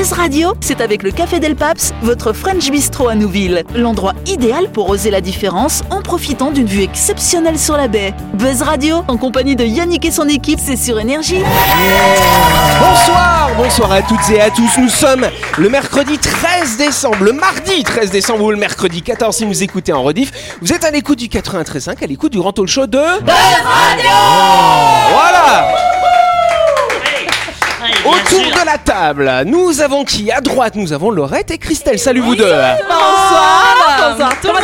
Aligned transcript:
Buzz 0.00 0.12
Radio, 0.14 0.54
c'est 0.62 0.80
avec 0.80 1.02
le 1.02 1.10
Café 1.10 1.40
Del 1.40 1.54
Paps, 1.54 1.92
votre 2.00 2.32
French 2.32 2.70
Bistro 2.70 3.08
à 3.08 3.14
Nouville. 3.14 3.64
L'endroit 3.74 4.14
idéal 4.24 4.70
pour 4.72 4.88
oser 4.88 5.10
la 5.10 5.20
différence 5.20 5.82
en 5.90 6.00
profitant 6.00 6.50
d'une 6.52 6.64
vue 6.64 6.80
exceptionnelle 6.80 7.58
sur 7.58 7.76
la 7.76 7.86
baie. 7.86 8.14
Buzz 8.32 8.62
Radio, 8.62 9.04
en 9.08 9.18
compagnie 9.18 9.56
de 9.56 9.64
Yannick 9.66 10.06
et 10.06 10.10
son 10.10 10.26
équipe, 10.26 10.58
c'est 10.58 10.78
sur 10.78 10.98
Énergie. 10.98 11.42
Bonsoir, 12.80 13.50
bonsoir 13.58 13.92
à 13.92 14.00
toutes 14.00 14.30
et 14.30 14.40
à 14.40 14.48
tous. 14.48 14.70
Nous 14.78 14.88
sommes 14.88 15.28
le 15.58 15.68
mercredi 15.68 16.16
13 16.16 16.78
décembre, 16.78 17.22
le 17.22 17.34
mardi 17.34 17.84
13 17.84 18.10
décembre 18.10 18.44
ou 18.44 18.50
le 18.52 18.56
mercredi 18.56 19.02
14 19.02 19.36
si 19.36 19.44
vous 19.44 19.62
écoutez 19.62 19.92
en 19.92 20.02
rediff. 20.02 20.32
Vous 20.62 20.72
êtes 20.72 20.84
à 20.84 20.90
l'écoute 20.90 21.18
du 21.18 21.26
93.5, 21.26 22.02
à 22.02 22.06
l'écoute 22.06 22.32
du 22.32 22.38
Grand 22.38 22.52
Talk 22.52 22.68
Show 22.68 22.86
de 22.86 22.96
Buzz 22.96 23.34
Radio. 23.66 24.10
Voilà. 25.12 25.99
Autour 28.04 28.40
de 28.40 28.64
la 28.64 28.78
table, 28.78 29.30
nous 29.46 29.80
avons 29.82 30.04
qui 30.04 30.30
À 30.32 30.40
droite, 30.40 30.74
nous 30.74 30.92
avons 30.92 31.10
Laurette 31.10 31.50
et 31.50 31.58
Christelle. 31.58 31.98
Salut 31.98 32.20
vous 32.20 32.34
deux. 32.34 32.44
Bonsoir 32.44 34.10
Bonsoir 34.10 34.32
tout 34.40 34.48
le 34.48 34.52
monde 34.54 34.62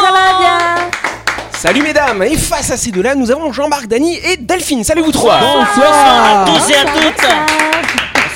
Salut 1.53 1.83
mesdames. 1.83 2.23
Et 2.23 2.37
face 2.37 2.71
à 2.71 2.77
ces 2.77 2.91
deux-là, 2.91 3.15
nous 3.15 3.31
avons 3.31 3.53
Jean-Marc, 3.53 3.89
Dany 3.89 4.17
et 4.17 4.37
Delphine. 4.39 4.85
Salut 4.85 5.03
vous 5.03 5.13
trois. 5.13 5.39
Bonsoir 5.39 6.43
à 6.43 6.45
tous 6.47 6.71
et 6.71 6.77
à 6.77 6.85
toutes. 6.85 7.27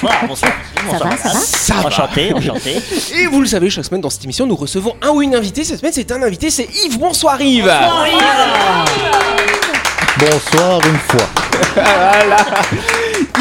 Bonsoir, 0.03 0.27
bonsoir. 0.27 0.53
bonsoir. 0.85 1.11
va, 1.11 1.17
ça 1.17 1.29
va 1.29 1.35
Ça 1.35 1.75
va. 1.75 1.87
Enchanté, 1.87 2.35
enchanté. 2.35 2.83
Et 3.15 3.27
vous 3.27 3.41
le 3.41 3.47
savez, 3.47 3.71
chaque 3.71 3.85
semaine 3.87 4.01
dans 4.03 4.11
cette 4.11 4.25
émission, 4.25 4.47
nous 4.47 4.57
recevons 4.57 4.97
un 5.01 5.11
ou 5.11 5.23
une 5.23 5.35
invitée. 5.35 5.65
Cette 5.65 5.81
semaine, 5.81 5.93
c'est 5.95 6.13
un 6.13 6.23
invité, 6.23 6.51
c'est 6.51 6.69
Yves. 6.85 6.99
Bonsoir 6.99 7.41
Yves. 7.41 7.73
Bonsoir 10.19 10.81
une 10.87 10.99
fois. 10.99 11.29
Voilà. 11.75 12.37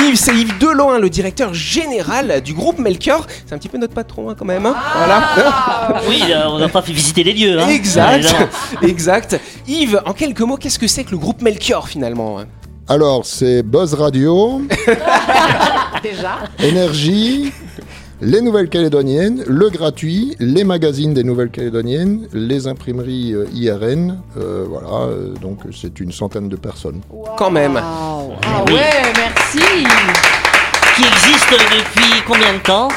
Yves, 0.08 0.16
c'est 0.16 0.34
Yves 0.35 0.58
Deloin, 0.59 0.99
le 0.99 1.09
directeur 1.09 1.53
général 1.53 2.42
du 2.42 2.53
groupe 2.53 2.80
Melchior. 2.80 3.25
C'est 3.45 3.53
un 3.53 3.58
petit 3.58 3.69
peu 3.69 3.78
notre 3.78 3.94
patron 3.94 4.30
hein, 4.30 4.36
quand 4.38 4.45
même. 4.45 4.66
hein. 4.66 4.75
voilà. 4.95 6.02
Oui, 6.09 6.22
euh, 6.30 6.44
on 6.47 6.59
n'a 6.59 6.69
pas 6.69 6.81
fait 6.81 6.94
visiter 6.94 7.23
les 7.23 7.33
lieux. 7.33 7.59
Hein. 7.59 7.67
Exact, 7.67 8.33
exact. 8.81 9.39
Yves, 9.67 10.02
en 10.06 10.14
quelques 10.14 10.41
mots, 10.41 10.58
qu'est-ce 10.58 10.80
que 10.80 10.88
c'est 10.88 11.03
que 11.03 11.11
le 11.11 11.17
groupe 11.17 11.41
Melchior 11.41 11.88
finalement 11.88 12.39
Alors, 12.88 13.25
c'est 13.25 13.64
Buzz 13.64 13.94
Radio, 13.95 14.61
Déjà 16.03 16.39
Énergie, 16.59 17.52
les 18.22 18.42
Nouvelles-Calédoniennes, 18.42 19.44
le 19.48 19.70
gratuit, 19.70 20.36
les 20.39 20.64
magazines 20.64 21.14
des 21.14 21.23
Nouvelles-Calédoniennes, 21.23 22.28
les 22.34 22.67
imprimeries 22.67 23.34
euh, 23.34 23.45
IRN. 23.53 24.20
euh, 24.38 24.66
voilà, 24.70 25.06
euh, 25.08 25.34
donc 25.42 25.59
c'est 25.73 26.00
une 26.00 26.12
centaine 26.12 26.50
de 26.50 26.56
personnes. 26.58 27.00
Quand 27.38 27.52
même. 27.52 27.80
Ah 27.81 28.17
ouais, 28.67 29.12
merci 29.16 29.66
Qui 30.95 31.02
existe 31.02 31.52
depuis 31.52 32.12
combien 32.28 32.53
de 32.53 32.59
temps? 32.64 32.90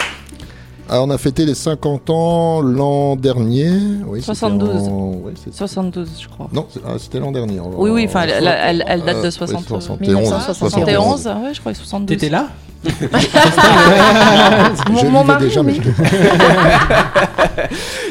Alors, 0.89 1.06
on 1.06 1.11
a 1.11 1.17
fêté 1.19 1.47
les 1.47 1.55
50 1.55 2.11
ans 2.11 2.61
l'an 2.61 3.15
dernier. 3.15 3.70
Oui, 4.06 4.20
c'était 4.20 4.34
72. 4.34 4.89
en- 4.89 5.12
c'est- 5.43 5.55
72, 5.55 6.09
je 6.20 6.28
crois. 6.28 6.48
Non, 6.53 6.67
ah, 6.84 6.95
c'était 6.98 7.20
l'an 7.20 7.31
dernier. 7.31 7.61
en- 7.61 7.70
Oui, 7.78 7.91
oui, 7.91 8.05
enfin, 8.09 8.23
en- 8.23 8.28
elle, 8.28 8.48
elle- 8.62 8.84
elle 8.89 9.03
date 9.03 9.19
de 9.19 9.23
ouais, 9.23 9.31
60, 9.31 9.65
71. 9.69 10.17
1971. 10.19 11.27
Ouais, 11.28 11.55
je 11.55 11.61
crois 11.61 11.73
72. 11.73 12.09
T'étais 12.17 12.28
là? 12.31 12.48
Mon- 14.91 15.11
mon 15.11 15.25
mari, 15.25 15.44
déjà. 15.44 15.61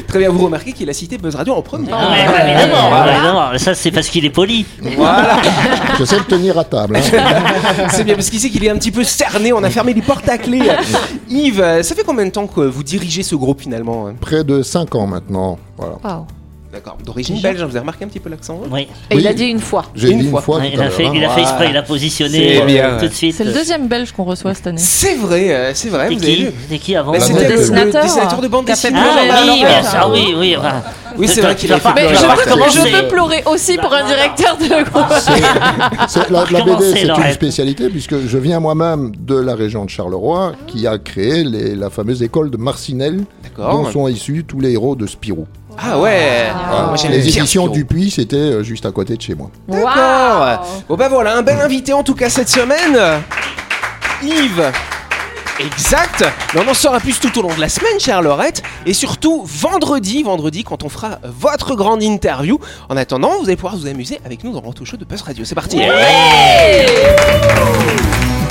Très 0.08 0.18
bien, 0.18 0.30
vous 0.30 0.44
remarquez 0.44 0.72
qu'il 0.72 0.88
a 0.88 0.92
cité 0.92 1.18
Buzz 1.18 1.34
Radio 1.36 1.54
en 1.54 1.62
premier. 1.62 1.88
Ah 1.92 2.10
ouais, 2.10 2.26
bah, 2.26 2.48
évidemment, 2.48 2.90
bah, 2.90 3.06
évidemment. 3.12 3.58
Ça, 3.58 3.74
c'est 3.74 3.90
parce 3.90 4.08
qu'il 4.08 4.24
est 4.24 4.30
poli. 4.30 4.66
Voilà, 4.96 5.36
je 5.98 6.04
sais 6.04 6.18
le 6.18 6.24
tenir 6.24 6.58
à 6.58 6.64
table. 6.64 6.96
hein. 6.96 7.88
c'est 7.90 8.04
bien 8.04 8.14
parce 8.14 8.30
qu'il 8.30 8.40
sait 8.40 8.50
qu'il 8.50 8.64
est 8.64 8.70
un 8.70 8.76
petit 8.76 8.90
peu 8.90 9.04
cerné. 9.04 9.52
On 9.52 9.62
a 9.62 9.70
fermé 9.70 9.94
les 9.94 10.02
portes 10.02 10.28
à 10.28 10.38
clé. 10.38 10.62
Yves, 11.28 11.82
ça 11.82 11.94
fait 11.94 12.04
combien 12.04 12.24
de 12.26 12.30
temps 12.30 12.46
que 12.46 12.60
vous 12.60 12.82
dirigez 12.82 13.22
ce 13.22 13.34
groupe 13.34 13.60
finalement? 13.60 14.08
Hein 14.08 14.14
Près 14.20 14.44
de 14.44 14.62
5 14.62 14.94
ans 14.94 15.06
maintenant. 15.06 15.58
Voilà. 15.76 15.94
Wow. 16.04 16.26
D'accord, 16.72 16.96
d'origine 17.04 17.38
belge, 17.42 17.58
vous 17.58 17.64
avez 17.64 17.80
remarqué 17.80 18.06
un 18.06 18.08
petit 18.08 18.18
peu 18.18 18.30
l'accent 18.30 18.62
hein 18.64 18.68
Oui. 18.72 18.88
Et 19.10 19.16
il 19.16 19.26
a 19.26 19.34
dit 19.34 19.44
une 19.44 19.60
fois. 19.60 19.84
J'ai 19.94 20.08
Une 20.10 20.20
dit 20.20 20.24
une 20.24 20.30
fois. 20.30 20.40
fois, 20.40 20.56
Ouais, 20.56 20.70
tout 20.70 20.76
il, 20.76 20.80
a 20.80 20.88
fait, 20.88 21.04
il 21.12 21.22
a 21.22 21.28
fait 21.28 21.42
exprès, 21.42 21.68
il 21.68 21.76
a 21.76 21.82
positionné 21.82 22.38
C'est 22.56 22.62
euh, 22.62 22.64
bien, 22.64 22.96
tout 22.98 23.08
de 23.08 23.12
suite. 23.12 23.34
C'est 23.36 23.44
le 23.44 23.52
deuxième 23.52 23.88
belge 23.88 24.12
qu'on 24.12 24.24
reçoit 24.24 24.54
cette 24.54 24.66
année. 24.68 24.78
C'est 24.80 25.16
vrai, 25.16 25.52
euh, 25.54 25.72
c'est 25.74 25.90
vrai, 25.90 26.08
C'était 26.08 26.14
vous 26.14 26.50
qui. 26.50 26.56
C'était 26.62 26.78
qui 26.78 26.96
avant 26.96 27.12
Bah, 27.12 27.20
C'était 27.20 27.42
note, 27.42 27.50
le 27.50 27.56
dessinateur. 27.58 28.02
dessinateur 28.04 28.40
de 28.40 28.48
bande 28.48 28.64
Qui 28.64 28.72
a 28.72 28.76
fait 28.76 28.90
dessinée. 28.90 29.06
Ah 29.06 29.22
pleurer 29.42 29.50
oui, 29.50 29.58
bien 29.66 29.82
sûr, 29.82 30.10
oui, 30.14 30.34
oui. 30.38 30.56
Oui, 31.18 31.28
c'est 31.28 31.42
vrai 31.42 31.54
qu'il 31.56 31.70
a 31.74 31.78
fait 31.78 31.88
Je 31.90 33.02
peux- 33.02 33.08
pleurer 33.08 33.42
aussi 33.44 33.76
pour 33.76 33.92
un 33.92 34.06
directeur 34.06 34.56
de 34.56 34.90
groupe. 34.90 35.12
C'est- 36.08 36.30
la, 36.30 36.44
BD, 36.64 36.92
c'est 36.94 37.06
une 37.06 37.32
spécialité 37.34 37.90
puisque 37.90 38.18
je 38.26 38.38
viens 38.38 38.60
moi-même 38.60 39.12
de 39.18 39.34
la 39.36 39.54
région 39.54 39.84
de 39.84 39.90
Charleroi 39.90 40.52
qui 40.66 40.86
a 40.86 40.96
créé 40.96 41.44
la 41.44 41.90
fameuse 41.90 42.22
école 42.22 42.50
de 42.50 42.56
Marcinelle 42.56 43.24
dont 43.58 43.90
sont 43.90 44.08
issus 44.08 44.44
tous 44.48 44.60
les 44.60 44.72
héros 44.72 44.96
de 44.96 45.06
Spirou. 45.06 45.46
Ah 45.78 45.98
ouais. 45.98 46.50
Moi, 46.86 46.96
j'aime 46.96 47.12
les 47.12 47.28
éditions. 47.28 47.68
Dupuis, 47.68 48.10
c'était 48.10 48.36
euh, 48.36 48.62
juste 48.62 48.86
à 48.86 48.92
côté 48.92 49.16
de 49.16 49.22
chez 49.22 49.34
moi. 49.34 49.50
D'accord. 49.68 50.66
Bon 50.88 50.96
bah 50.96 51.08
voilà, 51.08 51.36
un 51.36 51.42
bel 51.42 51.60
invité 51.60 51.92
en 51.92 52.02
tout 52.02 52.14
cas 52.14 52.28
cette 52.28 52.48
semaine. 52.48 52.98
Yves. 54.22 54.72
Exact. 55.60 56.24
Mais 56.54 56.60
on 56.64 56.68
en 56.70 56.74
saura 56.74 56.98
plus 57.00 57.20
tout 57.20 57.36
au 57.38 57.42
long 57.42 57.54
de 57.54 57.60
la 57.60 57.68
semaine, 57.68 58.00
chère 58.00 58.22
Laurette. 58.22 58.62
Et 58.86 58.94
surtout, 58.94 59.42
vendredi, 59.44 60.22
vendredi, 60.22 60.64
quand 60.64 60.82
on 60.82 60.88
fera 60.88 61.18
votre 61.24 61.74
grande 61.76 62.02
interview. 62.02 62.58
En 62.88 62.96
attendant, 62.96 63.32
vous 63.38 63.44
allez 63.44 63.56
pouvoir 63.56 63.76
vous 63.76 63.86
amuser 63.86 64.18
avec 64.24 64.44
nous 64.44 64.52
dans 64.52 64.62
le 64.62 64.84
Show 64.84 64.96
de 64.96 65.04
Buzz 65.04 65.22
Radio. 65.22 65.44
C'est 65.44 65.54
parti. 65.54 65.78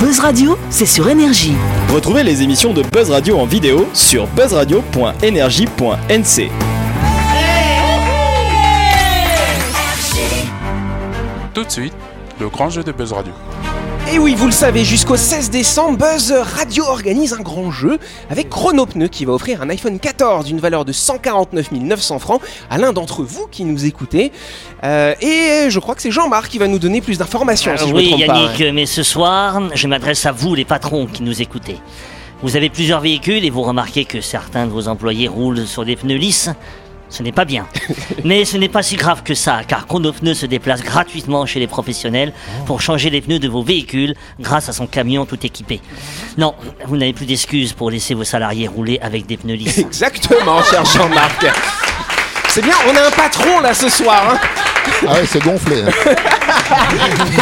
Buzz 0.00 0.20
Radio, 0.20 0.56
c'est 0.70 0.86
sur 0.86 1.08
Énergie. 1.08 1.54
Retrouvez 1.92 2.22
les 2.22 2.42
émissions 2.42 2.72
de 2.72 2.82
Buzz 2.82 3.10
Radio 3.10 3.36
en 3.38 3.46
vidéo 3.46 3.88
sur 3.92 4.26
buzzradio.energie.nc. 4.28 6.81
Tout 11.54 11.64
de 11.64 11.70
suite, 11.70 11.92
le 12.40 12.48
grand 12.48 12.70
jeu 12.70 12.82
de 12.82 12.92
Buzz 12.92 13.12
Radio. 13.12 13.32
Et 14.10 14.18
oui, 14.18 14.34
vous 14.34 14.46
le 14.46 14.52
savez, 14.52 14.84
jusqu'au 14.84 15.18
16 15.18 15.50
décembre, 15.50 15.98
Buzz 15.98 16.32
Radio 16.32 16.84
organise 16.84 17.34
un 17.34 17.42
grand 17.42 17.70
jeu 17.70 17.98
avec 18.30 18.48
Chronopneu 18.48 19.08
qui 19.08 19.26
va 19.26 19.34
offrir 19.34 19.60
un 19.60 19.68
iPhone 19.68 19.98
14 19.98 20.46
d'une 20.46 20.60
valeur 20.60 20.86
de 20.86 20.92
149 20.92 21.72
900 21.72 22.18
francs 22.20 22.40
à 22.70 22.78
l'un 22.78 22.94
d'entre 22.94 23.22
vous 23.22 23.48
qui 23.48 23.64
nous 23.64 23.84
écoutez. 23.84 24.32
Euh, 24.82 25.14
et 25.20 25.68
je 25.68 25.78
crois 25.78 25.94
que 25.94 26.00
c'est 26.00 26.10
Jean-Marc 26.10 26.50
qui 26.50 26.56
va 26.56 26.68
nous 26.68 26.78
donner 26.78 27.02
plus 27.02 27.18
d'informations, 27.18 27.76
si 27.76 27.86
je 27.86 27.92
me 27.92 27.98
oui, 27.98 28.10
pas. 28.12 28.34
Yannick, 28.34 28.74
mais 28.74 28.86
ce 28.86 29.02
soir, 29.02 29.60
je 29.74 29.86
m'adresse 29.88 30.24
à 30.24 30.32
vous, 30.32 30.54
les 30.54 30.64
patrons 30.64 31.04
qui 31.04 31.22
nous 31.22 31.42
écoutez. 31.42 31.76
Vous 32.42 32.56
avez 32.56 32.70
plusieurs 32.70 33.00
véhicules 33.00 33.44
et 33.44 33.50
vous 33.50 33.62
remarquez 33.62 34.06
que 34.06 34.22
certains 34.22 34.66
de 34.66 34.72
vos 34.72 34.88
employés 34.88 35.28
roulent 35.28 35.66
sur 35.66 35.84
des 35.84 35.96
pneus 35.96 36.16
lisses. 36.16 36.48
Ce 37.12 37.22
n'est 37.22 37.30
pas 37.32 37.44
bien. 37.44 37.66
Mais 38.24 38.46
ce 38.46 38.56
n'est 38.56 38.70
pas 38.70 38.82
si 38.82 38.96
grave 38.96 39.22
que 39.22 39.34
ça, 39.34 39.60
car 39.68 39.86
Chronopneu 39.86 40.32
se 40.32 40.46
déplace 40.46 40.82
gratuitement 40.82 41.44
chez 41.44 41.60
les 41.60 41.66
professionnels 41.66 42.32
pour 42.64 42.80
changer 42.80 43.10
les 43.10 43.20
pneus 43.20 43.38
de 43.38 43.48
vos 43.48 43.62
véhicules 43.62 44.14
grâce 44.40 44.70
à 44.70 44.72
son 44.72 44.86
camion 44.86 45.26
tout 45.26 45.38
équipé. 45.44 45.82
Non, 46.38 46.54
vous 46.86 46.96
n'avez 46.96 47.12
plus 47.12 47.26
d'excuses 47.26 47.74
pour 47.74 47.90
laisser 47.90 48.14
vos 48.14 48.24
salariés 48.24 48.66
rouler 48.66 48.98
avec 49.02 49.26
des 49.26 49.36
pneus 49.36 49.56
lisses. 49.56 49.76
Exactement, 49.78 50.62
cher 50.64 50.84
Jean-Marc. 50.86 51.44
C'est 52.48 52.62
bien, 52.62 52.74
on 52.90 52.96
a 52.96 53.06
un 53.06 53.10
patron 53.10 53.60
là 53.60 53.74
ce 53.74 53.90
soir. 53.90 54.34
hein. 54.34 54.38
Ah 55.06 55.12
ouais, 55.12 55.26
c'est 55.26 55.42
gonflé. 55.42 55.82
hein. 55.82 55.90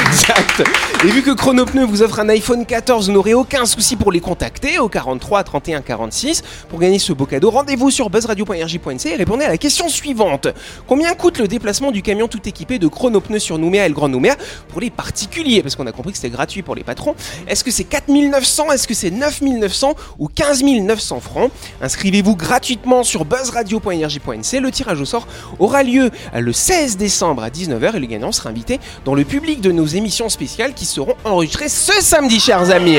exact. 0.08 0.62
Et 1.02 1.06
vu 1.06 1.22
que 1.22 1.30
Chronopneu 1.30 1.86
vous 1.86 2.02
offre 2.02 2.20
un 2.20 2.28
iPhone 2.28 2.66
14, 2.66 3.06
vous 3.06 3.14
n'aurez 3.14 3.32
aucun 3.32 3.64
souci 3.64 3.96
pour 3.96 4.12
les 4.12 4.20
contacter 4.20 4.78
au 4.78 4.90
43 4.90 5.44
31 5.44 5.80
46. 5.80 6.42
Pour 6.68 6.78
gagner 6.78 6.98
ce 6.98 7.14
beau 7.14 7.24
cadeau, 7.24 7.48
rendez-vous 7.48 7.90
sur 7.90 8.10
buzzradio.rj.nc 8.10 9.06
et 9.06 9.16
répondez 9.16 9.46
à 9.46 9.48
la 9.48 9.56
question 9.56 9.88
suivante. 9.88 10.48
Combien 10.86 11.14
coûte 11.14 11.38
le 11.38 11.48
déplacement 11.48 11.90
du 11.90 12.02
camion 12.02 12.28
tout 12.28 12.46
équipé 12.46 12.78
de 12.78 12.86
Chronopneu 12.86 13.38
sur 13.38 13.56
Nouméa 13.56 13.86
et 13.86 13.88
le 13.88 13.94
Grand 13.94 14.10
Nouméa 14.10 14.36
pour 14.68 14.82
les 14.82 14.90
particuliers? 14.90 15.62
Parce 15.62 15.74
qu'on 15.74 15.86
a 15.86 15.92
compris 15.92 16.12
que 16.12 16.18
c'était 16.18 16.28
gratuit 16.28 16.60
pour 16.60 16.74
les 16.74 16.84
patrons. 16.84 17.14
Est-ce 17.48 17.64
que 17.64 17.70
c'est 17.70 17.84
4900 17.84 18.70
Est-ce 18.70 18.86
que 18.86 18.92
c'est 18.92 19.10
9900 19.10 19.94
ou 20.18 20.28
15 20.28 20.64
900 20.64 21.20
francs? 21.20 21.50
Inscrivez-vous 21.80 22.36
gratuitement 22.36 23.04
sur 23.04 23.24
buzzradio.rj.nc. 23.24 24.60
Le 24.60 24.70
tirage 24.70 25.00
au 25.00 25.06
sort 25.06 25.26
aura 25.58 25.82
lieu 25.82 26.10
le 26.34 26.52
16 26.52 26.98
décembre 26.98 27.42
à 27.42 27.48
19h 27.48 27.96
et 27.96 28.00
le 28.00 28.06
gagnant 28.06 28.32
sera 28.32 28.50
invité 28.50 28.78
dans 29.06 29.14
le 29.14 29.24
public 29.24 29.62
de 29.62 29.72
nos 29.72 29.86
émissions 29.86 30.28
spéciales 30.28 30.74
qui 30.74 30.89
seront 30.90 31.16
enregistrées 31.24 31.68
ce 31.68 32.02
samedi, 32.02 32.40
chers 32.40 32.70
amis. 32.70 32.98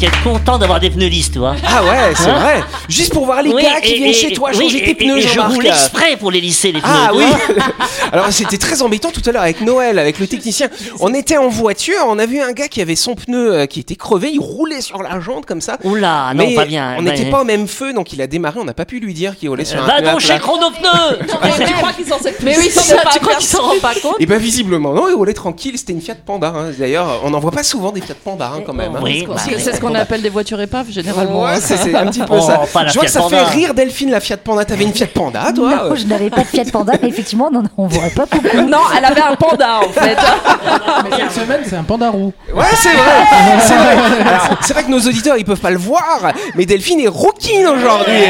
Être 0.00 0.22
content 0.22 0.58
d'avoir 0.58 0.78
des 0.78 0.90
pneus 0.90 1.08
lisses, 1.08 1.32
tu 1.32 1.38
vois. 1.40 1.56
Ah 1.66 1.82
ouais, 1.82 2.14
c'est 2.14 2.28
Hein 2.28 2.38
vrai. 2.38 2.62
Juste 2.88 3.12
pour 3.12 3.26
voir 3.26 3.42
les 3.42 3.50
Oui, 3.52 3.62
gars 3.62 3.80
qui 3.80 3.92
et- 3.92 3.96
viennent 3.96 4.10
et- 4.10 4.14
chez 4.14 4.32
toi 4.32 4.50
oui, 4.54 4.62
changer 4.70 4.84
tes 4.84 4.94
pneus, 4.94 5.18
et 5.18 5.22
je 5.22 5.40
roule 5.40 5.66
exprès 5.66 6.16
pour 6.16 6.30
les 6.30 6.40
lisser, 6.40 6.70
les 6.72 6.80
pneus. 6.80 6.90
Ah 6.92 7.10
oui. 7.14 7.24
Alors 8.12 8.26
c'était 8.30 8.58
très 8.58 8.80
embêtant 8.82 9.10
tout 9.10 9.22
à 9.26 9.32
l'heure 9.32 9.42
avec 9.42 9.60
Noël, 9.60 9.98
avec 9.98 10.18
le 10.20 10.26
technicien. 10.28 10.68
On 11.00 11.12
était 11.14 11.36
en 11.36 11.48
voiture, 11.48 11.96
on 12.06 12.18
a 12.20 12.26
vu 12.26 12.40
un 12.40 12.52
gars 12.52 12.68
qui 12.68 12.80
avait 12.80 12.94
son 12.96 13.16
pneu 13.16 13.52
euh, 13.54 13.66
qui 13.66 13.80
était 13.80 13.96
crevé, 13.96 14.30
il 14.32 14.38
roulait 14.38 14.80
sur 14.80 15.02
la 15.02 15.18
jante 15.20 15.46
comme 15.46 15.60
ça. 15.60 15.78
Oula, 15.82 16.32
non, 16.34 16.44
Mais 16.46 16.54
pas 16.54 16.64
bien. 16.64 16.94
On 16.98 17.02
Bah, 17.02 17.10
n'était 17.10 17.30
pas 17.30 17.40
au 17.40 17.44
même 17.44 17.66
feu, 17.66 17.92
donc 17.92 18.12
il 18.12 18.22
a 18.22 18.26
démarré, 18.28 18.60
on 18.60 18.64
n'a 18.64 18.74
pas 18.74 18.84
pu 18.84 19.00
lui 19.00 19.14
dire 19.14 19.36
qu'il 19.36 19.48
roulait 19.48 19.64
sur 19.64 19.82
un 19.82 19.86
Va 19.86 19.96
pneu 19.96 20.08
à 20.08 20.12
donc 20.12 20.20
chez 20.20 20.38
Chronopneu 20.38 21.18
tu 21.20 21.72
crois 21.74 21.92
qu'ils 21.92 22.06
s'en 22.06 22.16
Mais 22.44 22.56
oui, 22.56 22.68
tu 22.72 22.78
crois 22.78 23.02
bien 23.28 23.36
qu'ils 23.38 23.46
s'en 23.46 23.62
rendent 23.62 23.80
pas 23.80 23.94
compte 24.00 24.14
Et 24.20 24.26
ben 24.26 24.38
visiblement 24.38 24.92
non, 24.94 25.08
il 25.08 25.14
roulait 25.14 25.34
tranquille, 25.34 25.76
c'était 25.76 25.92
une 25.92 26.00
Fiat 26.00 26.14
Panda. 26.24 26.52
hein. 26.56 26.70
D'ailleurs, 26.78 27.20
on 27.24 27.30
n'en 27.30 27.40
voit 27.40 27.50
pas 27.50 27.62
souvent 27.64 27.90
des 27.90 28.00
Fiat 28.00 28.14
Panda 28.22 28.52
hein, 28.56 28.62
quand 28.64 28.72
même. 28.74 28.94
hein. 28.94 29.00
Oui, 29.02 29.24
bah, 29.28 29.34
C'est 29.38 29.58
c'est 29.58 29.74
ce 29.74 29.80
qu'on 29.88 29.94
appelle 29.94 30.22
des 30.22 30.28
voitures 30.28 30.60
épaves 30.60 30.90
généralement. 30.90 31.44
Ouais, 31.44 31.60
c'est 31.60 31.76
c'est 31.76 31.94
un 31.94 32.06
petit 32.06 32.20
peu 32.20 32.26
Oh, 32.38 32.40
ça. 32.40 32.60
Je 32.86 32.94
vois 32.94 33.04
que 33.04 33.10
ça 33.10 33.22
fait 33.22 33.42
rire 33.42 33.74
Delphine 33.74 34.10
la 34.10 34.20
Fiat 34.20 34.36
Panda. 34.38 34.64
T'avais 34.64 34.84
une 34.84 34.92
Fiat 34.94 35.06
Panda, 35.12 35.52
toi 35.54 35.70
Non, 35.70 35.76
euh 35.92 35.96
je 35.96 36.04
n'avais 36.06 36.30
pas 36.30 36.42
de 36.42 36.46
Fiat 36.46 36.64
Panda, 36.72 36.92
mais 37.02 37.08
effectivement, 37.08 37.50
non, 37.50 37.62
on 37.76 37.86
voit 37.86 38.10
pas 38.14 38.26
beaucoup. 38.30 38.56
Non, 38.68 38.78
elle 38.96 39.04
avait 39.04 39.20
un 39.20 39.34
panda 39.36 39.78
en 39.80 39.88
fait. 39.92 40.16
Mais 41.04 41.16
cette 41.16 41.32
semaine, 41.32 41.60
c'est 41.64 41.76
un 41.76 41.82
panda 41.84 42.10
roux. 42.10 42.32
Ouais, 42.54 42.64
c'est 42.76 42.90
vrai. 42.92 43.60
C'est 43.60 43.74
vrai. 43.74 43.96
Alors, 44.26 44.58
c'est 44.60 44.72
vrai 44.74 44.84
que 44.84 44.90
nos 44.90 45.00
auditeurs 45.00 45.36
ils 45.38 45.44
peuvent 45.44 45.60
pas 45.60 45.70
le 45.70 45.78
voir, 45.78 46.32
mais 46.54 46.66
Delphine 46.66 47.00
est 47.00 47.08
rouquine 47.08 47.66
aujourd'hui. 47.66 48.24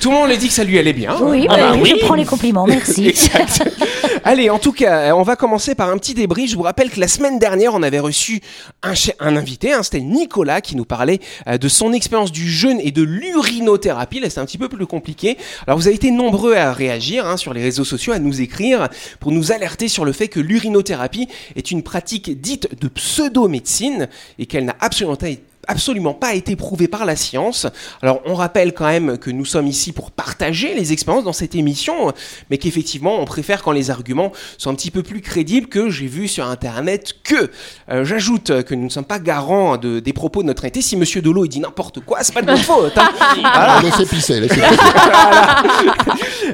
Tout 0.00 0.10
le 0.10 0.16
monde 0.16 0.28
lui 0.28 0.36
dit 0.36 0.48
que 0.48 0.52
ça 0.54 0.64
lui 0.64 0.78
allait 0.78 0.92
bien. 0.92 1.14
Oui, 1.20 1.46
Ah 1.48 1.56
bah 1.56 1.62
bah 1.72 1.78
oui. 1.80 1.94
je 1.98 2.04
prends 2.04 2.14
les 2.14 2.26
compliments, 2.26 2.66
merci. 2.66 3.08
Exact. 3.08 3.62
Allez, 4.26 4.48
en 4.48 4.58
tout 4.58 4.72
cas, 4.72 5.14
on 5.14 5.22
va 5.22 5.36
commencer 5.36 5.74
par 5.74 5.90
un 5.90 5.98
petit 5.98 6.14
débrief. 6.14 6.50
Je 6.50 6.56
vous 6.56 6.62
rappelle 6.62 6.90
que 6.90 6.98
la 6.98 7.08
semaine 7.08 7.38
dernière, 7.38 7.74
on 7.74 7.82
avait 7.82 7.98
reçu 7.98 8.40
un, 8.82 8.94
invité, 9.36 9.74
hein, 9.74 9.82
c'était 9.82 10.00
Nicolas, 10.00 10.62
qui 10.62 10.76
nous 10.76 10.86
parlait 10.86 11.20
euh, 11.46 11.58
de 11.58 11.68
son 11.68 11.92
expérience 11.92 12.32
du 12.32 12.48
jeûne 12.48 12.80
et 12.80 12.90
de 12.90 13.02
l'urinothérapie. 13.02 14.20
Là, 14.20 14.30
c'est 14.30 14.40
un 14.40 14.46
petit 14.46 14.56
peu 14.56 14.70
plus 14.70 14.86
compliqué. 14.86 15.36
Alors, 15.66 15.78
vous 15.78 15.88
avez 15.88 15.96
été 15.96 16.10
nombreux 16.10 16.54
à 16.54 16.72
réagir 16.72 17.26
hein, 17.26 17.36
sur 17.36 17.52
les 17.52 17.60
réseaux 17.60 17.84
sociaux, 17.84 18.14
à 18.14 18.18
nous 18.18 18.40
écrire 18.40 18.88
pour 19.20 19.30
nous 19.30 19.52
alerter 19.52 19.88
sur 19.88 20.06
le 20.06 20.12
fait 20.12 20.28
que 20.28 20.40
l'urinothérapie 20.40 21.28
est 21.54 21.70
une 21.70 21.82
pratique 21.82 22.40
dite 22.40 22.80
de 22.80 22.88
pseudo-médecine 22.88 24.08
et 24.38 24.46
qu'elle 24.46 24.64
n'a 24.64 24.76
absolument 24.80 25.16
pas 25.16 25.28
absolument 25.68 26.14
pas 26.14 26.34
été 26.34 26.56
prouvé 26.56 26.88
par 26.88 27.04
la 27.04 27.16
science. 27.16 27.66
Alors 28.02 28.20
on 28.26 28.34
rappelle 28.34 28.72
quand 28.74 28.86
même 28.86 29.18
que 29.18 29.30
nous 29.30 29.44
sommes 29.44 29.66
ici 29.66 29.92
pour 29.92 30.10
partager 30.10 30.74
les 30.74 30.92
expériences 30.92 31.24
dans 31.24 31.32
cette 31.32 31.54
émission, 31.54 32.12
mais 32.50 32.58
qu'effectivement 32.58 33.18
on 33.20 33.24
préfère 33.24 33.62
quand 33.62 33.72
les 33.72 33.90
arguments 33.90 34.32
sont 34.58 34.70
un 34.70 34.74
petit 34.74 34.90
peu 34.90 35.02
plus 35.02 35.20
crédibles 35.20 35.68
que 35.68 35.90
j'ai 35.90 36.06
vu 36.06 36.28
sur 36.28 36.46
internet 36.48 37.14
que. 37.22 37.50
Euh, 37.90 38.04
J'ajoute 38.04 38.62
que 38.64 38.74
nous 38.74 38.84
ne 38.84 38.88
sommes 38.90 39.04
pas 39.04 39.18
garants 39.18 39.76
de, 39.76 40.00
des 40.00 40.12
propos 40.12 40.42
de 40.42 40.48
notre 40.48 40.64
invité. 40.64 40.82
Si 40.82 40.96
Monsieur 40.96 41.22
Dolo 41.22 41.44
il 41.44 41.48
dit 41.48 41.60
n'importe 41.60 42.00
quoi, 42.00 42.18
c'est 42.22 42.32
pas 42.34 42.42
de 42.42 42.46
notre 42.50 42.62
faute. 42.62 42.92
hein. 42.96 43.80
Laissez 43.82 44.06
pisser, 44.06 44.40
laissez 44.40 44.54
pisser. 44.60 44.66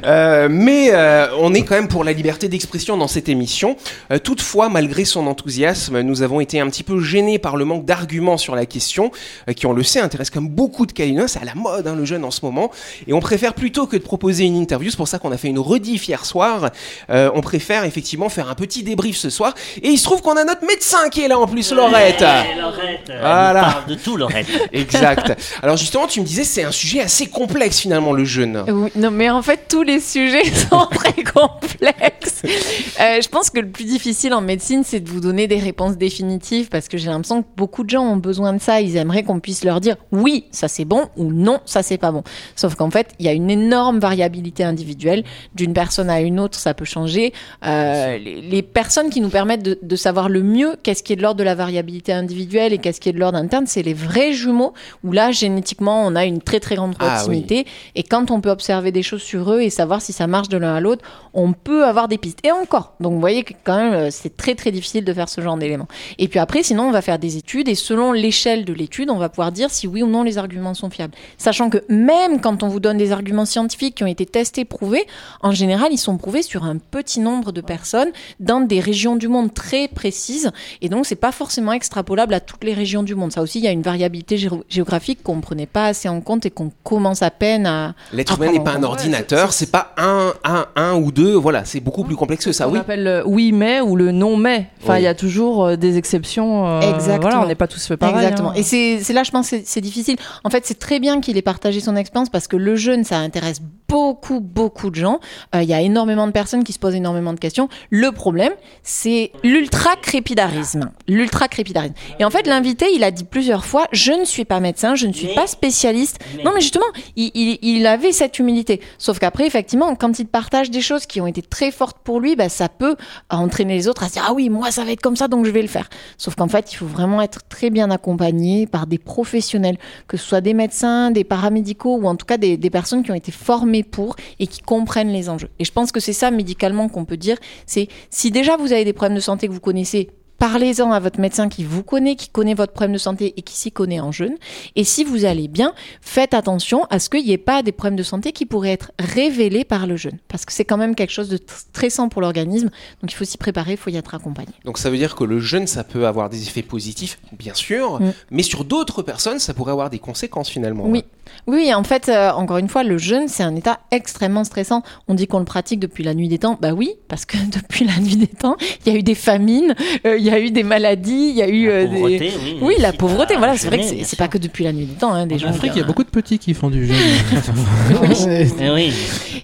Euh, 0.05 0.49
mais 0.51 0.91
euh, 0.93 1.29
on 1.39 1.55
est 1.55 1.63
quand 1.63 1.75
même 1.75 1.89
pour 1.89 2.05
la 2.05 2.13
liberté 2.13 2.49
d'expression 2.49 2.97
dans 2.97 3.09
cette 3.09 3.29
émission. 3.29 3.77
Toutefois, 4.25 4.69
malgré 4.69 5.05
son 5.05 5.27
enthousiasme, 5.27 6.01
nous 6.01 6.23
avons 6.23 6.41
été 6.41 6.61
un 6.61 6.69
petit 6.69 6.83
peu 6.83 7.01
gênés 7.01 7.39
par 7.39 7.57
le 7.57 7.65
manque 7.65 7.85
d'arguments 7.85 8.37
sur 8.39 8.55
la 8.55 8.67
question, 8.67 9.00
euh, 9.49 9.53
qui 9.53 9.67
on 9.67 9.73
le 9.73 9.83
sait 9.83 10.01
intéresse 10.01 10.31
comme 10.31 10.49
beaucoup 10.49 10.87
de 10.87 10.93
Calinois, 10.93 11.29
c'est 11.29 11.41
à 11.41 11.45
la 11.45 11.55
mode 11.55 11.87
hein, 11.87 11.95
le 11.97 12.05
jeune 12.05 12.25
en 12.25 12.31
ce 12.31 12.45
moment, 12.45 12.71
et 13.07 13.13
on 13.13 13.21
préfère 13.21 13.55
plutôt 13.55 13.87
que 13.87 13.97
de 13.97 14.03
proposer 14.03 14.45
une 14.45 14.57
interview, 14.57 14.91
c'est 14.91 14.97
pour 14.97 15.09
ça 15.09 15.19
qu'on 15.19 15.33
a 15.33 15.37
fait 15.39 15.49
une 15.49 15.59
rediff 15.59 16.09
hier 16.09 16.25
soir, 16.25 16.71
euh, 17.11 17.31
on 17.35 17.41
préfère 17.41 17.85
effectivement 17.85 18.29
faire 18.29 18.49
un 18.51 18.55
petit 18.55 18.83
débrief 18.83 19.17
ce 19.17 19.31
soir, 19.31 19.55
et 19.83 19.89
il 19.89 19.99
se 19.99 20.05
trouve 20.05 20.23
qu'on 20.23 20.37
a 20.37 20.45
notre 20.45 20.67
médecin 20.67 21.09
qui 21.11 21.23
est 21.23 21.29
là 21.29 21.39
en 21.39 21.47
plus, 21.47 21.73
Laurette. 21.73 22.23
Eh, 22.23 22.61
Laurette, 22.61 23.01
elle 23.09 23.21
Voilà. 23.21 23.61
parle 23.61 23.87
de 23.87 23.95
tout, 23.95 24.17
Laurette. 24.17 24.47
Exact. 24.73 25.37
Alors 25.63 25.77
justement, 25.77 26.07
tu 26.07 26.21
me 26.21 26.27
disais 26.27 26.45
c'est 26.45 26.65
un 26.65 26.71
sujet 26.73 27.01
assez 27.01 27.27
complexe 27.27 27.79
finalement 27.81 28.13
le 28.13 28.25
jeûne. 28.25 28.65
Oui, 28.69 28.91
non, 28.97 29.11
mais 29.11 29.31
en 29.31 29.43
fait, 29.43 29.67
tous 29.69 29.83
les 29.83 30.01
sujets 30.01 30.45
sont 30.71 30.87
très 30.87 31.23
complexes. 31.23 32.43
Euh, 32.45 33.21
je 33.23 33.29
pense 33.29 33.51
que 33.51 33.61
le 33.61 33.69
plus 33.69 33.85
difficile 33.85 34.35
en 34.35 34.41
médecine, 34.41 34.83
c'est 34.85 35.01
de 35.01 35.09
vous 35.09 35.21
donner 35.21 35.47
des 35.47 35.59
réponses 35.59 35.97
définitives 35.97 36.69
parce 36.69 36.89
que 36.89 36.99
j'ai 36.99 37.09
l'impression 37.09 37.43
que 37.43 37.49
beaucoup 37.57 37.85
de 37.85 37.91
gens 37.91 38.03
ont 38.05 38.17
besoin 38.17 38.53
de 38.53 38.61
ça. 38.61 38.81
Ils 38.81 38.90
aimeraient 38.97 39.23
qu'on 39.23 39.41
puisse 39.41 39.65
leur 39.65 39.81
dire 39.81 39.97
oui, 40.13 40.45
ça 40.51 40.69
c'est 40.69 40.85
bon 40.85 41.09
ou 41.17 41.33
non, 41.33 41.61
ça 41.65 41.83
c'est 41.83 41.99
pas 41.99 42.13
bon. 42.13 42.23
Sauf 42.57 42.75
qu'en 42.75 42.91
fait, 42.91 43.09
il 43.19 43.27
y 43.27 43.29
a 43.29 43.33
une 43.33 43.51
énorme 43.51 43.99
variabilité 43.99 44.65
individuelle. 44.65 45.25
D'une 45.55 45.73
personne 45.73 46.11
à 46.11 46.21
une 46.21 46.41
autre, 46.41 46.59
ça 46.59 46.75
peut 46.75 46.85
changer. 46.85 47.33
Euh, 47.67 48.19
les, 48.19 48.41
les 48.41 48.63
personnes 48.63 49.11
qui 49.11 49.21
nous 49.21 49.29
permettent 49.29 49.63
de, 49.63 49.79
de 49.81 49.97
savoir 49.97 50.29
le 50.29 50.43
mieux 50.43 50.77
qu'est-ce 50.83 51.03
qui 51.03 51.13
est 51.13 51.17
de 51.17 51.23
l'ordre 51.23 51.39
de 51.39 51.45
la 51.45 51.55
variabilité 51.55 52.13
individuelle 52.13 52.73
et 52.73 52.79
qu'est-ce 52.79 53.01
qui 53.01 53.09
est 53.09 53.13
de 53.13 53.19
l'ordre 53.19 53.39
interne, 53.39 53.67
c'est 53.67 53.83
les 53.83 53.95
vrais 53.95 54.33
jumeaux 54.33 54.73
où 55.05 55.13
là, 55.13 55.33
génétiquement, 55.33 56.05
on 56.05 56.15
a 56.17 56.25
une 56.25 56.41
très 56.41 56.61
très 56.61 56.75
grande 56.75 56.95
Ah, 56.99 57.17
proximité. 57.17 57.67
Et 57.95 58.03
quand 58.03 58.31
on 58.31 58.41
peut 58.41 58.51
observer 58.51 58.93
des 58.93 59.03
choses 59.03 59.23
sur 59.23 59.53
eux 59.53 59.61
et 59.61 59.71
savoir 59.71 60.01
si 60.03 60.13
ça 60.13 60.27
marche 60.27 60.49
de 60.49 60.57
l'un 60.57 60.75
à 60.75 60.81
l'autre, 60.81 61.05
on 61.35 61.53
peut 61.53 61.85
avoir 61.85 62.09
des 62.09 62.19
pistes. 62.19 62.41
Et 62.45 62.53
encore. 62.53 62.95
Donc 63.01 63.13
vous 63.13 63.21
voyez 63.21 63.45
que 63.45 63.55
quand 63.65 63.77
même, 63.77 63.93
euh, 63.93 64.09
c'est 64.11 64.37
très 64.37 64.55
très 64.55 64.71
difficile 64.71 65.05
de 65.05 65.13
faire 65.13 65.29
ce 65.29 65.41
genre 65.41 65.57
d'éléments. 65.57 65.89
Et 66.19 66.29
puis 66.29 66.39
après, 66.39 66.63
sinon, 66.63 66.85
on 66.85 66.91
va 66.91 67.03
faire 67.03 67.19
des 67.19 67.37
études 67.37 67.69
et 67.69 67.75
selon 67.75 68.13
l'échelle 68.13 68.65
de 68.65 68.73
l'étude, 68.81 69.11
on 69.11 69.17
va 69.19 69.29
pouvoir 69.29 69.53
dire 69.53 69.71
si 69.71 69.87
oui 69.87 70.03
ou 70.03 70.09
non 70.09 70.23
les 70.25 70.37
arguments 70.39 70.75
sont 70.75 70.91
fiables. 70.91 71.15
Sachant 71.39 71.71
que 71.71 71.79
même 71.89 72.41
quand 72.41 72.63
on 72.65 72.69
vous 72.69 72.81
donne 72.81 72.97
des 72.99 73.13
arguments 73.13 73.45
scientifiques 73.45 73.95
qui 73.95 74.05
ont 74.05 74.09
été 74.09 74.27
testés, 74.27 74.65
prouvés, 74.65 75.07
en 75.43 75.53
général, 75.53 75.89
ils 75.93 75.99
sont 75.99 76.17
prouvés 76.17 76.43
sur 76.43 76.65
un 76.65 76.77
petit 76.79 77.21
nombre 77.21 77.53
de 77.53 77.61
personnes 77.61 78.09
dans 78.41 78.61
des 78.61 78.81
régions 78.81 79.15
du 79.17 79.29
monde 79.29 79.55
très 79.55 79.87
précises. 79.89 80.51
Et 80.83 80.89
donc, 80.89 81.07
c'est 81.07 81.15
pas 81.15 81.33
forcément 81.33 81.73
extrapolable 81.73 82.35
à 82.35 82.41
toutes 82.41 82.65
les 82.65 82.75
régions 82.75 83.03
du 83.03 83.15
monde. 83.15 83.31
Ça 83.33 83.43
aussi, 83.43 83.59
il 83.59 83.65
y 83.65 83.69
a 83.69 83.73
une 83.73 83.83
variabilité 83.83 84.37
géo- 84.37 84.65
géographique 84.69 85.23
qu'on 85.23 85.41
prenait 85.41 85.67
pas 85.67 85.87
assez 85.87 86.09
en 86.09 86.21
compte 86.21 86.47
et 86.47 86.51
qu'on 86.51 86.73
commence 86.83 87.23
à 87.23 87.31
peine 87.31 87.67
à. 87.67 87.95
L'être 88.13 88.37
humain 88.37 88.51
n'est 88.53 88.61
pas 88.65 88.73
un 88.73 88.83
ordinateur, 88.83 89.53
c'est 89.53 89.71
pas 89.71 89.93
un, 89.97 90.33
un, 90.45 90.67
un 90.77 90.95
ou 90.95 91.13
deux, 91.13 91.35
voilà, 91.35 91.65
c'est 91.65 91.81
beaucoup 91.81 92.05
plus 92.05 92.17
complexe 92.17 92.45
que 92.47 92.53
ça, 92.53 92.69
on 92.69 92.73
oui. 92.73 92.79
appelle 92.79 93.05
le 93.05 93.23
oui 93.27 93.53
mais 93.53 93.81
ou 93.81 93.97
le 93.97 94.11
non 94.13 94.37
mais. 94.37 94.69
Enfin, 94.83 94.95
il 94.95 94.99
Oui. 95.01 95.05
y 95.05 95.07
a 95.07 95.15
toujours 95.15 95.65
euh, 95.65 95.77
des 95.77 95.99
exceptions. 95.99 96.67
euh, 96.67 96.81
Exactement. 96.95 97.21
Voilà, 97.31 97.43
on 97.43 97.47
n'est 97.47 97.55
pas 97.55 97.67
tous 97.69 97.85
fait 97.87 97.97
pareil. 97.97 98.17
Exactement. 98.17 98.51
hein. 98.51 98.55
Et 98.57 98.63
c'est 98.71 99.13
là, 99.13 99.23
je 99.23 99.31
pense, 99.31 99.53
c'est 99.65 99.81
difficile. 99.81 100.17
En 100.45 100.51
fait, 100.51 100.65
c'est 100.67 100.79
très 100.79 101.01
bien 101.01 101.21
qu'il 101.21 101.37
ait 101.37 101.43
partagé 101.43 101.81
son 101.81 101.97
expérience 101.97 102.31
parce 102.31 102.49
que 102.49 102.57
le 102.57 102.77
jeûne, 102.77 103.05
ça 103.05 103.19
intéresse 103.19 103.61
beaucoup, 103.91 104.41
beaucoup 104.41 104.91
de 104.91 104.95
gens. 104.95 105.19
Euh, 105.55 105.63
Il 105.63 105.69
y 105.69 105.75
a 105.75 105.81
énormément 105.81 106.27
de 106.27 106.33
personnes 106.33 106.65
qui 106.65 106.73
se 106.73 106.79
posent 106.79 106.95
énormément 106.95 107.33
de 107.33 107.41
questions. 107.41 107.69
Le 107.91 108.13
problème, 108.13 108.53
c'est 108.83 109.33
l'ultra-crépidarisme. 109.43 110.91
L'ultra-crépidarisme. 111.09 111.95
Et 112.19 112.25
en 112.25 112.31
fait, 112.31 112.47
l'invité, 112.47 112.87
il 112.95 113.03
a 113.03 113.11
dit 113.11 113.25
plusieurs 113.25 113.65
fois, 113.65 113.87
je 113.93 114.13
ne 114.13 114.25
suis 114.25 114.45
pas 114.45 114.61
médecin, 114.61 114.95
je 114.95 115.07
ne 115.07 115.13
suis 115.13 115.35
pas 115.35 115.47
spécialiste. 115.47 116.19
Non, 116.45 116.53
mais 116.55 116.61
justement, 116.61 116.87
il, 117.17 117.87
avait 117.87 118.13
cette 118.13 118.39
humilité. 118.39 118.81
Sauf 118.99 119.19
qu'après, 119.19 119.47
effectivement, 119.47 119.95
quand 119.97 120.19
il 120.19 120.27
partage 120.27 120.71
des 120.71 120.81
choses 120.81 121.07
qui 121.07 121.21
ont 121.21 121.27
été 121.27 121.43
très 121.43 121.73
fortes 121.73 121.99
pour 122.05 122.21
lui, 122.21 122.37
bah, 122.37 122.49
ça 122.49 122.69
peut 122.69 122.95
entraîner 123.31 123.75
les 123.75 123.89
autres 123.89 124.05
à 124.05 124.09
se 124.09 124.13
dire, 124.13 124.25
ah 124.29 124.33
oui, 124.33 124.51
moi, 124.51 124.71
ça 124.71 124.85
va 124.85 124.93
être 124.93 125.01
comme 125.01 125.17
ça, 125.17 125.27
donc 125.27 125.45
je 125.45 125.51
vais 125.51 125.63
le 125.63 125.69
faire. 125.69 125.89
Sauf 126.17 126.37
qu'en 126.37 126.49
fait, 126.49 126.73
il 126.73 126.77
faut 126.77 126.87
vraiment 126.87 127.21
être 127.23 127.41
très 127.49 127.71
bien 127.71 127.91
accompagné 127.91 128.67
par 128.67 128.87
des 128.87 128.99
professionnels, 128.99 129.79
que 130.07 130.17
ce 130.17 130.25
soit 130.25 130.41
des 130.41 130.55
médecins, 130.55 131.11
des 131.11 131.25
paramédicaux 131.25 131.97
ou 131.97 132.07
en 132.07 132.15
tout 132.15 132.27
cas 132.27 132.37
des 132.37 132.71
personnes 132.71 133.03
qui 133.03 133.11
ont 133.11 133.17
été 133.17 133.33
formées 133.33 133.80
pour 133.83 134.17
et 134.39 134.47
qui 134.47 134.61
comprennent 134.61 135.13
les 135.13 135.29
enjeux. 135.29 135.51
Et 135.59 135.65
je 135.65 135.73
pense 135.73 135.93
que 135.93 136.01
c'est 136.01 136.13
ça 136.13 136.31
médicalement 136.31 136.89
qu'on 136.89 137.05
peut 137.05 137.17
dire, 137.17 137.37
c'est 137.67 137.89
si 138.11 138.31
déjà 138.31 138.57
vous 138.57 138.73
avez 138.73 138.85
des 138.85 138.93
problèmes 138.93 139.17
de 139.17 139.21
santé 139.21 139.49
que 139.49 139.53
vous 139.53 139.61
connaissez, 139.61 140.11
Parlez-en 140.41 140.91
à 140.91 141.01
votre 141.01 141.21
médecin 141.21 141.51
qui 141.51 141.65
vous 141.65 141.83
connaît, 141.83 142.17
qui 142.17 142.31
connaît 142.31 142.55
votre 142.55 142.73
problème 142.73 142.95
de 142.95 142.99
santé 142.99 143.35
et 143.37 143.43
qui 143.43 143.55
s'y 143.57 143.71
connaît 143.71 144.01
en 144.01 144.11
jeûne. 144.11 144.37
Et 144.75 144.85
si 144.85 145.05
vous 145.05 145.27
allez 145.27 145.49
bien, 145.49 145.75
faites 146.01 146.33
attention 146.33 146.85
à 146.89 146.99
ce 146.99 147.11
qu'il 147.11 147.23
n'y 147.27 147.33
ait 147.33 147.37
pas 147.39 147.63
des 147.63 147.73
problèmes 147.73 147.97
de 147.97 148.03
santé 148.03 148.33
qui 148.33 148.47
pourraient 148.47 148.73
être 148.73 148.91
révélés 148.99 149.65
par 149.65 149.87
le 149.87 149.97
jeûne. 149.99 150.19
Parce 150.29 150.47
que 150.47 150.53
c'est 150.55 150.65
quand 150.65 150.79
même 150.79 150.95
quelque 150.95 151.11
chose 151.13 151.29
de 151.29 151.37
tr- 151.37 151.43
stressant 151.69 152.09
pour 152.09 152.23
l'organisme. 152.23 152.71
Donc 153.03 153.13
il 153.13 153.15
faut 153.15 153.27
s'y 153.27 153.37
préparer, 153.37 153.73
il 153.73 153.77
faut 153.77 153.91
y 153.91 153.97
être 153.97 154.15
accompagné. 154.15 154.49
Donc 154.65 154.79
ça 154.79 154.89
veut 154.89 154.97
dire 154.97 155.15
que 155.15 155.25
le 155.25 155.41
jeûne, 155.41 155.67
ça 155.67 155.85
peut 155.85 156.07
avoir 156.07 156.31
des 156.31 156.43
effets 156.45 156.63
positifs, 156.63 157.19
bien 157.39 157.53
sûr, 157.55 158.01
Mm. 158.01 158.13
mais 158.31 158.43
sur 158.43 158.65
d'autres 158.65 159.03
personnes, 159.03 159.41
ça 159.41 159.53
pourrait 159.53 159.73
avoir 159.73 159.91
des 159.91 159.99
conséquences 159.99 160.49
finalement. 160.49 160.85
Oui. 160.87 161.05
Oui, 161.47 161.73
en 161.75 161.85
fait, 161.85 162.09
euh, 162.09 162.31
encore 162.33 162.57
une 162.59 162.69
fois, 162.69 162.83
le 162.83 162.99
jeûne, 162.99 163.29
c'est 163.29 163.45
un 163.45 163.55
état 163.55 163.79
extrêmement 163.93 164.43
stressant. 164.43 164.83
On 165.07 165.15
dit 165.15 165.27
qu'on 165.29 165.39
le 165.39 165.45
pratique 165.45 165.79
depuis 165.79 166.03
la 166.03 166.13
nuit 166.15 166.27
des 166.29 166.39
temps. 166.39 166.59
Bah 166.61 166.73
oui, 166.73 166.95
parce 167.09 167.25
que 167.25 167.37
depuis 167.53 167.85
la 167.85 167.99
nuit 167.99 168.17
des 168.17 168.27
temps, 168.27 168.57
il 168.85 168.93
y 168.93 168.97
a 168.97 168.99
eu 168.99 169.03
des 169.05 169.15
famines, 169.15 169.75
euh, 170.07 170.17
il 170.19 170.25
y 170.25 170.30
a 170.30 170.30
eu 170.39 170.51
des 170.51 170.63
maladies, 170.63 171.31
il 171.31 171.37
y 171.37 171.43
a 171.43 171.49
eu 171.49 171.67
La 171.67 171.73
euh, 171.73 171.87
pauvreté, 171.87 172.19
des... 172.19 172.33
oui. 172.45 172.59
Oui, 172.61 172.75
la 172.79 172.93
pauvreté, 172.93 173.37
voilà, 173.37 173.57
c'est 173.57 173.67
vrai 173.69 173.79
que 173.79 174.05
c'est 174.05 174.19
pas 174.19 174.29
que 174.29 174.39
depuis 174.39 174.65
la 174.65 174.73
nuit 174.73 174.87
des 174.87 174.95
temps. 174.95 175.13
Hein, 175.13 175.27
des 175.27 175.37
En 175.37 175.39
gens 175.39 175.49
Afrique, 175.49 175.73
il 175.75 175.79
y 175.79 175.83
a 175.83 175.87
beaucoup 175.87 176.05
de 176.05 176.11
petits 176.11 176.39
qui 176.39 176.55
font 176.55 176.71
du 176.71 176.87
jeûne. 176.87 176.97
Eh 178.61 178.71
oui. 178.71 178.93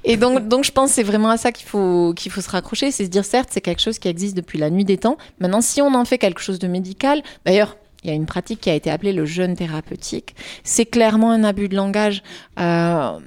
Et 0.05 0.17
donc, 0.17 0.47
donc 0.49 0.65
je 0.65 0.73
pense 0.73 0.91
que 0.91 0.97
c'est 0.97 1.03
vraiment 1.03 1.31
à 1.31 1.37
ça 1.37 1.51
qu'il 1.53 1.67
faut, 1.67 2.13
qu'il 2.15 2.31
faut 2.31 2.41
se 2.41 2.51
raccrocher, 2.51 2.91
c'est 2.91 3.05
se 3.05 3.11
dire 3.11 3.25
certes, 3.25 3.49
c'est 3.51 3.61
quelque 3.61 3.81
chose 3.81 3.99
qui 3.99 4.09
existe 4.09 4.37
depuis 4.37 4.59
la 4.59 4.71
nuit 4.71 4.85
des 4.85 4.99
temps. 4.99 5.17
Maintenant, 5.41 5.61
si 5.61 5.83
on 5.83 5.95
en 5.95 6.05
fait 6.05 6.19
quelque 6.19 6.41
chose 6.41 6.59
de 6.59 6.69
médical, 6.69 7.23
d'ailleurs, 7.45 7.77
il 8.05 8.11
y 8.11 8.13
a 8.13 8.15
une 8.15 8.27
pratique 8.27 8.61
qui 8.61 8.71
a 8.71 8.75
été 8.75 8.91
appelée 8.91 9.13
le 9.13 9.25
jeûne 9.25 9.57
thérapeutique. 9.57 10.37
C'est 10.63 10.87
clairement 10.87 11.33
un 11.33 11.43
abus 11.43 11.69
de 11.69 11.75
langage. 11.75 12.23
Euh, 12.61 13.19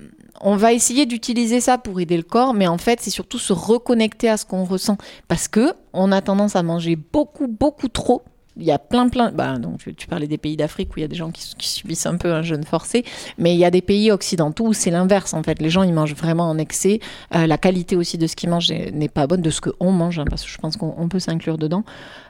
on 0.41 0.55
va 0.55 0.73
essayer 0.73 1.05
d'utiliser 1.05 1.61
ça 1.61 1.77
pour 1.77 1.99
aider 1.99 2.17
le 2.17 2.23
corps, 2.23 2.53
mais 2.53 2.67
en 2.67 2.77
fait, 2.77 2.99
c'est 3.01 3.09
surtout 3.09 3.39
se 3.39 3.53
reconnecter 3.53 4.29
à 4.29 4.37
ce 4.37 4.45
qu'on 4.45 4.63
ressent, 4.63 4.97
parce 5.27 5.47
que 5.47 5.73
on 5.93 6.11
a 6.11 6.21
tendance 6.21 6.55
à 6.55 6.63
manger 6.63 6.95
beaucoup, 6.95 7.47
beaucoup 7.47 7.87
trop 7.87 8.23
il 8.59 8.65
y 8.65 8.71
a 8.71 8.77
plein, 8.79 9.09
plein. 9.09 9.31
Bah, 9.31 9.57
donc, 9.57 9.77
tu, 9.79 9.95
tu 9.95 10.07
parlais 10.07 10.27
des 10.27 10.37
pays 10.37 10.57
d'Afrique 10.57 10.89
où 10.95 10.99
il 10.99 11.01
y 11.01 11.05
a 11.05 11.07
des 11.07 11.15
gens 11.15 11.31
qui, 11.31 11.53
qui 11.57 11.67
subissent 11.69 12.05
un 12.05 12.17
peu 12.17 12.31
un 12.33 12.41
jeûne 12.41 12.63
forcé, 12.63 13.03
mais 13.37 13.53
il 13.53 13.59
y 13.59 13.65
a 13.65 13.71
des 13.71 13.81
pays 13.81 14.11
occidentaux 14.11 14.67
où 14.67 14.73
c'est 14.73 14.91
l'inverse 14.91 15.33
en 15.33 15.43
fait. 15.43 15.61
Les 15.61 15.69
gens 15.69 15.83
ils 15.83 15.93
mangent 15.93 16.15
vraiment 16.15 16.49
en 16.49 16.57
excès. 16.57 16.99
Euh, 17.35 17.47
la 17.47 17.57
qualité 17.57 17.95
aussi 17.95 18.17
de 18.17 18.27
ce 18.27 18.35
qu'ils 18.35 18.49
mangent 18.49 18.71
est- 18.71 18.91
n'est 18.91 19.09
pas 19.09 19.25
bonne, 19.27 19.41
de 19.41 19.49
ce 19.49 19.61
qu'on 19.61 19.91
mange, 19.91 20.19
hein, 20.19 20.25
parce 20.29 20.43
que 20.43 20.49
je 20.49 20.57
pense 20.57 20.77
qu'on 20.77 20.93
on 20.97 21.07
peut 21.09 21.19
s'inclure 21.19 21.57
dedans. 21.57 21.83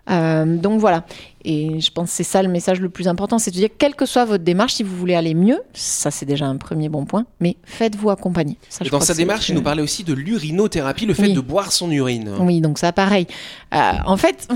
Euh, 0.10 0.58
donc 0.58 0.80
voilà. 0.80 1.06
Et 1.46 1.80
je 1.80 1.92
pense 1.92 2.10
que 2.10 2.16
c'est 2.16 2.24
ça 2.24 2.42
le 2.44 2.50
message 2.50 2.80
le 2.82 2.90
plus 2.90 3.08
important, 3.08 3.38
c'est 3.40 3.52
de 3.52 3.56
dire, 3.56 3.70
quelle 3.78 3.96
que 3.96 4.06
soit 4.06 4.26
votre 4.26 4.44
démarche, 4.44 4.74
si 4.74 4.84
vous 4.84 4.96
voulez 4.96 5.16
aller 5.16 5.34
mieux, 5.34 5.60
ça 5.74 6.12
c'est 6.12 6.26
déjà 6.26 6.46
un 6.48 6.58
premier 6.58 6.90
bon 6.90 7.06
point, 7.06 7.26
mais 7.40 7.58
faites-vous 7.64 8.10
accompagner. 8.10 8.58
Ça, 8.70 8.84
Et 8.84 8.88
je 8.88 8.92
dans 8.92 9.00
sa 9.00 9.14
que 9.14 9.18
démarche, 9.20 9.50
il 9.50 9.56
nous 9.56 9.62
parlait 9.62 9.82
aussi 9.84 10.04
de 10.04 10.14
l'urinothérapie, 10.14 11.06
le 11.06 11.14
fait 11.14 11.24
Oui. 11.28 11.34
de 11.34 11.40
boire 11.42 11.72
son 11.72 11.90
urine. 11.92 12.32
Oui, 12.40 12.60
donc 12.62 12.78
ça 12.80 12.92
pareil. 12.92 13.28
Euh, 13.74 13.92
en 14.06 14.18
fait, 14.18 14.48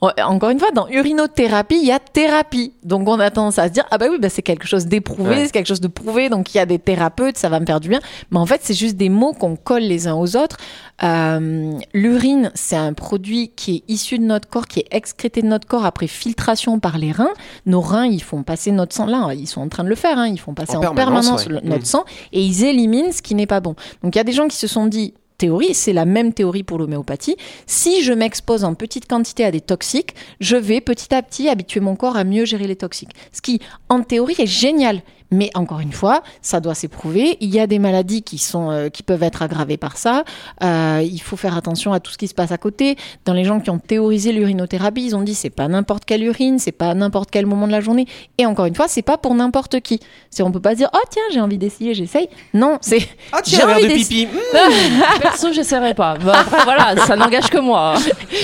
encore 0.00 0.50
une 0.50 0.58
fois, 0.58 0.70
dans 0.72 0.88
urinothérapie, 0.88 1.76
il 1.80 1.86
y 1.86 1.92
a 1.92 1.98
thérapie. 1.98 2.72
Donc 2.82 3.08
on 3.08 3.18
a 3.20 3.30
tendance 3.30 3.58
à 3.58 3.68
se 3.68 3.72
dire, 3.72 3.84
ah 3.90 3.98
bah 3.98 4.06
oui, 4.10 4.18
bah 4.20 4.28
c'est 4.28 4.42
quelque 4.42 4.66
chose 4.66 4.86
d'éprouvé, 4.86 5.30
Ouais. 5.30 5.46
c'est 5.46 5.52
quelque 5.52 5.66
chose 5.66 5.80
de 5.80 5.88
prouvé, 5.88 6.28
donc 6.28 6.54
il 6.54 6.58
y 6.58 6.60
a 6.60 6.66
des 6.66 6.78
thérapeutes, 6.78 7.36
ça 7.38 7.48
va 7.48 7.60
me 7.60 7.66
faire 7.66 7.80
du 7.80 7.88
bien. 7.88 8.00
Mais 8.30 8.38
en 8.38 8.46
fait, 8.46 8.60
c'est 8.64 8.74
juste 8.74 8.96
des 8.96 9.08
mots 9.08 9.32
qu'on 9.32 9.56
colle 9.56 9.82
les 9.82 10.06
uns 10.08 10.14
aux 10.14 10.36
autres. 10.36 10.56
Euh, 11.02 11.72
L'urine, 11.94 12.50
c'est 12.54 12.76
un 12.76 12.92
produit 12.92 13.50
qui 13.56 13.76
est 13.76 13.92
issu 13.92 14.18
de 14.18 14.24
notre 14.24 14.48
corps, 14.48 14.66
qui 14.66 14.80
est 14.80 14.86
excrété 14.90 15.40
de 15.42 15.46
notre 15.46 15.66
corps 15.66 15.84
après 15.86 16.06
filtration 16.06 16.78
par 16.78 16.98
les 16.98 17.12
reins. 17.12 17.30
Nos 17.66 17.80
reins, 17.80 18.06
ils 18.06 18.22
font 18.22 18.42
passer 18.42 18.70
notre 18.70 18.94
sang. 18.94 19.06
Là, 19.06 19.32
ils 19.34 19.46
sont 19.46 19.60
en 19.62 19.68
train 19.68 19.84
de 19.84 19.88
le 19.88 19.94
faire. 19.94 20.18
hein. 20.18 20.26
Ils 20.28 20.38
font 20.40 20.54
passer 20.54 20.76
En 20.76 20.80
en, 20.84 20.94
permanence, 20.94 21.26
permanence, 21.26 21.46
ouais. 21.46 21.52
le- 21.62 21.68
notre 21.68 21.82
Mm. 21.82 21.86
sang 21.86 22.04
et 22.32 22.42
ils 22.42 22.64
éliminent 22.64 23.12
ce 23.12 23.22
qui 23.22 23.34
n'est 23.34 23.46
pas 23.46 23.60
bon. 23.60 23.74
Donc 24.02 24.14
il 24.14 24.18
y 24.18 24.20
a 24.20 24.24
des 24.24 24.32
gens 24.32 24.48
qui 24.48 24.56
se 24.56 24.66
sont 24.66 24.86
dit 24.86 25.14
théorie, 25.40 25.72
c'est 25.72 25.94
la 25.94 26.04
même 26.04 26.34
théorie 26.34 26.62
pour 26.62 26.78
l'homéopathie. 26.78 27.36
Si 27.66 28.02
je 28.02 28.12
m'expose 28.12 28.62
en 28.62 28.74
petite 28.74 29.08
quantité 29.08 29.42
à 29.42 29.50
des 29.50 29.62
toxiques, 29.62 30.14
je 30.38 30.56
vais 30.56 30.82
petit 30.82 31.14
à 31.14 31.22
petit 31.22 31.48
habituer 31.48 31.80
mon 31.80 31.96
corps 31.96 32.18
à 32.18 32.24
mieux 32.24 32.44
gérer 32.44 32.66
les 32.66 32.76
toxiques. 32.76 33.14
Ce 33.32 33.40
qui, 33.40 33.58
en 33.88 34.02
théorie, 34.02 34.36
est 34.38 34.46
génial. 34.46 35.00
Mais 35.30 35.50
encore 35.54 35.80
une 35.80 35.92
fois, 35.92 36.22
ça 36.42 36.60
doit 36.60 36.74
s'éprouver. 36.74 37.36
Il 37.40 37.54
y 37.54 37.60
a 37.60 37.66
des 37.66 37.78
maladies 37.78 38.22
qui 38.22 38.38
sont, 38.38 38.70
euh, 38.70 38.88
qui 38.88 39.02
peuvent 39.02 39.22
être 39.22 39.42
aggravées 39.42 39.76
par 39.76 39.96
ça. 39.96 40.24
Euh, 40.62 41.02
il 41.04 41.20
faut 41.20 41.36
faire 41.36 41.56
attention 41.56 41.92
à 41.92 42.00
tout 42.00 42.10
ce 42.10 42.18
qui 42.18 42.26
se 42.28 42.34
passe 42.34 42.50
à 42.52 42.58
côté. 42.58 42.96
Dans 43.24 43.32
les 43.32 43.44
gens 43.44 43.60
qui 43.60 43.70
ont 43.70 43.78
théorisé 43.78 44.32
l'urinothérapie, 44.32 45.04
ils 45.06 45.14
ont 45.16 45.22
dit 45.22 45.34
c'est 45.34 45.50
pas 45.50 45.68
n'importe 45.68 46.04
quelle 46.04 46.24
urine, 46.24 46.58
c'est 46.58 46.72
pas 46.72 46.90
à 46.90 46.94
n'importe 46.94 47.30
quel 47.30 47.46
moment 47.46 47.66
de 47.66 47.72
la 47.72 47.80
journée. 47.80 48.06
Et 48.38 48.46
encore 48.46 48.66
une 48.66 48.74
fois, 48.74 48.88
c'est 48.88 49.02
pas 49.02 49.18
pour 49.18 49.34
n'importe 49.34 49.80
qui. 49.80 50.00
C'est 50.30 50.42
on 50.42 50.50
peut 50.50 50.60
pas 50.60 50.74
dire 50.74 50.88
oh 50.94 50.98
tiens 51.10 51.22
j'ai 51.32 51.40
envie 51.40 51.58
d'essayer, 51.58 51.94
j'essaye. 51.94 52.28
Non, 52.54 52.78
c'est 52.80 53.00
Ah 53.32 53.40
J'ai 53.46 53.62
envie 53.62 53.86
de 53.86 53.94
pipi. 53.94 54.28
Mmh. 54.50 55.20
Perso, 55.22 55.52
j'essaierai 55.52 55.94
pas. 55.94 56.16
Bah, 56.18 56.40
après, 56.40 56.64
voilà, 56.64 56.96
ça 57.06 57.16
n'engage 57.16 57.48
que 57.50 57.58
moi. 57.58 57.94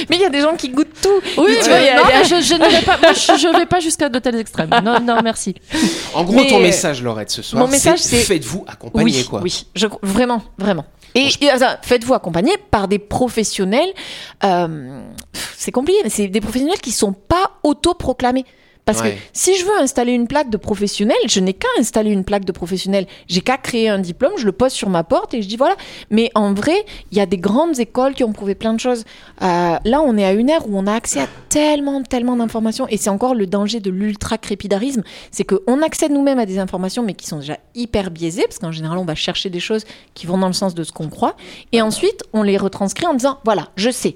Mais 0.09 0.16
il 0.16 0.23
y 0.23 0.25
a 0.25 0.31
des 0.31 0.40
gens 0.40 0.55
qui 0.57 0.69
goûtent 0.71 1.00
tout. 1.02 1.21
Oui, 1.40 1.52
tu 1.62 1.69
vois, 1.69 1.78
y 1.78 1.88
a- 1.88 1.97
y 1.97 2.12
a- 2.12 2.23
je, 2.23 2.40
je 2.43 2.55
ne 2.55 2.69
vais 2.69 2.83
pas, 2.83 2.97
moi, 3.02 3.12
je, 3.12 3.33
je 3.40 3.57
vais 3.59 3.66
pas 3.66 3.81
jusqu'à 3.81 4.09
de 4.09 4.19
tels 4.19 4.37
extrêmes. 4.37 4.71
Non, 4.85 5.00
non, 5.00 5.16
merci. 5.23 5.55
En 6.14 6.25
gros, 6.25 6.35
Mais, 6.37 6.47
ton 6.49 6.57
euh, 6.59 6.62
message, 6.76 7.02
Laurette, 7.02 7.30
ce 7.30 7.42
soir, 7.42 7.62
mon 7.62 7.68
message, 7.71 7.99
c'est 8.00 8.18
faites-vous 8.18 8.64
accompagner, 8.68 9.04
oui, 9.04 9.25
quoi. 9.25 9.40
oui, 9.42 9.66
je, 9.75 9.87
vraiment, 10.02 10.42
vraiment. 10.59 10.85
Et, 11.14 11.28
et, 11.40 11.52
enfin, 11.52 11.76
faites-vous 11.83 12.14
accompagner 12.14 12.52
par 12.71 12.88
des 12.88 12.99
professionnels. 12.99 13.88
euh, 14.45 15.02
c'est 15.56 15.73
compliqué, 15.73 15.99
mais 16.04 16.11
c'est 16.11 16.28
des 16.28 16.40
professionnels 16.40 16.80
qui 16.80 16.92
sont 16.92 17.12
pas 17.12 17.52
autoproclamés. 17.62 18.45
Parce 18.87 19.00
Ouais. 19.00 19.14
que 19.16 19.21
si 19.33 19.57
je 19.59 19.64
veux 19.64 19.76
installer 19.81 20.12
une 20.12 20.28
plaque 20.28 20.49
de 20.49 20.57
professionnel, 20.57 21.16
je 21.26 21.40
n'ai 21.40 21.55
qu'à 21.55 21.66
installer 21.76 22.12
une 22.12 22.23
plaque 22.23 22.45
de 22.45 22.52
professionnel. 22.52 23.09
J'ai 23.26 23.40
qu'à 23.40 23.59
créer 23.59 23.88
un 23.88 23.99
diplôme, 23.99 24.35
je 24.38 24.47
le 24.47 24.52
pose 24.52 24.71
sur 24.71 24.88
ma 24.88 25.02
porte 25.02 25.35
et 25.35 25.43
je 25.43 25.49
dis 25.49 25.57
voilà. 25.57 25.75
Mais 26.11 26.31
en 26.37 26.55
vrai, 26.55 26.87
il 27.11 27.19
y 27.19 27.21
a 27.21 27.26
des 27.26 27.37
grandes 27.37 27.81
écoles 27.81 28.14
qui 28.14 28.23
ont 28.23 28.33
prouvé 28.33 28.55
plein 28.55 28.73
de 28.75 28.78
choses. 28.78 29.02
Euh, 29.43 29.76
là, 29.85 30.00
on 30.02 30.16
est 30.16 30.25
à 30.25 30.33
une 30.33 30.49
ère 30.49 30.69
où 30.69 30.78
on 30.78 30.87
a 30.87 30.93
accès 30.95 31.19
à 31.21 31.26
tellement, 31.49 32.00
tellement 32.05 32.37
d'informations. 32.37 32.87
Et 32.88 32.97
c'est 32.97 33.11
encore 33.11 33.35
le 33.35 33.49
danger 33.49 33.81
de 33.81 33.90
l'ultra-crépidarisme. 33.90 35.02
C'est 35.33 35.43
qu'on 35.43 35.83
accède 35.83 36.12
nous-mêmes 36.12 36.38
à 36.38 36.47
des 36.47 36.61
informations, 36.61 37.02
mais 37.02 37.14
qui 37.14 37.26
sont 37.26 37.40
déjà 37.40 37.59
hyper 37.75 38.12
biaisées, 38.12 38.45
parce 38.45 38.61
qu'en 38.61 38.71
général, 38.71 38.99
on 38.99 39.05
va 39.05 39.16
chercher 39.16 39.50
des 39.50 39.59
choses 39.59 39.85
qui 40.14 40.28
vont 40.28 40.38
dans 40.38 40.47
le 40.47 40.52
sens 40.52 40.76
de 40.76 40.85
ce 40.85 40.93
qu'on 40.93 41.09
croit. 41.09 41.35
Et 41.73 41.83
ensuite, 41.83 42.23
on 42.33 42.45
les 42.45 42.57
retranscrit 42.57 43.07
en 43.07 43.14
disant 43.14 43.40
voilà, 43.45 43.66
je 43.75 43.90
sais. 43.90 44.14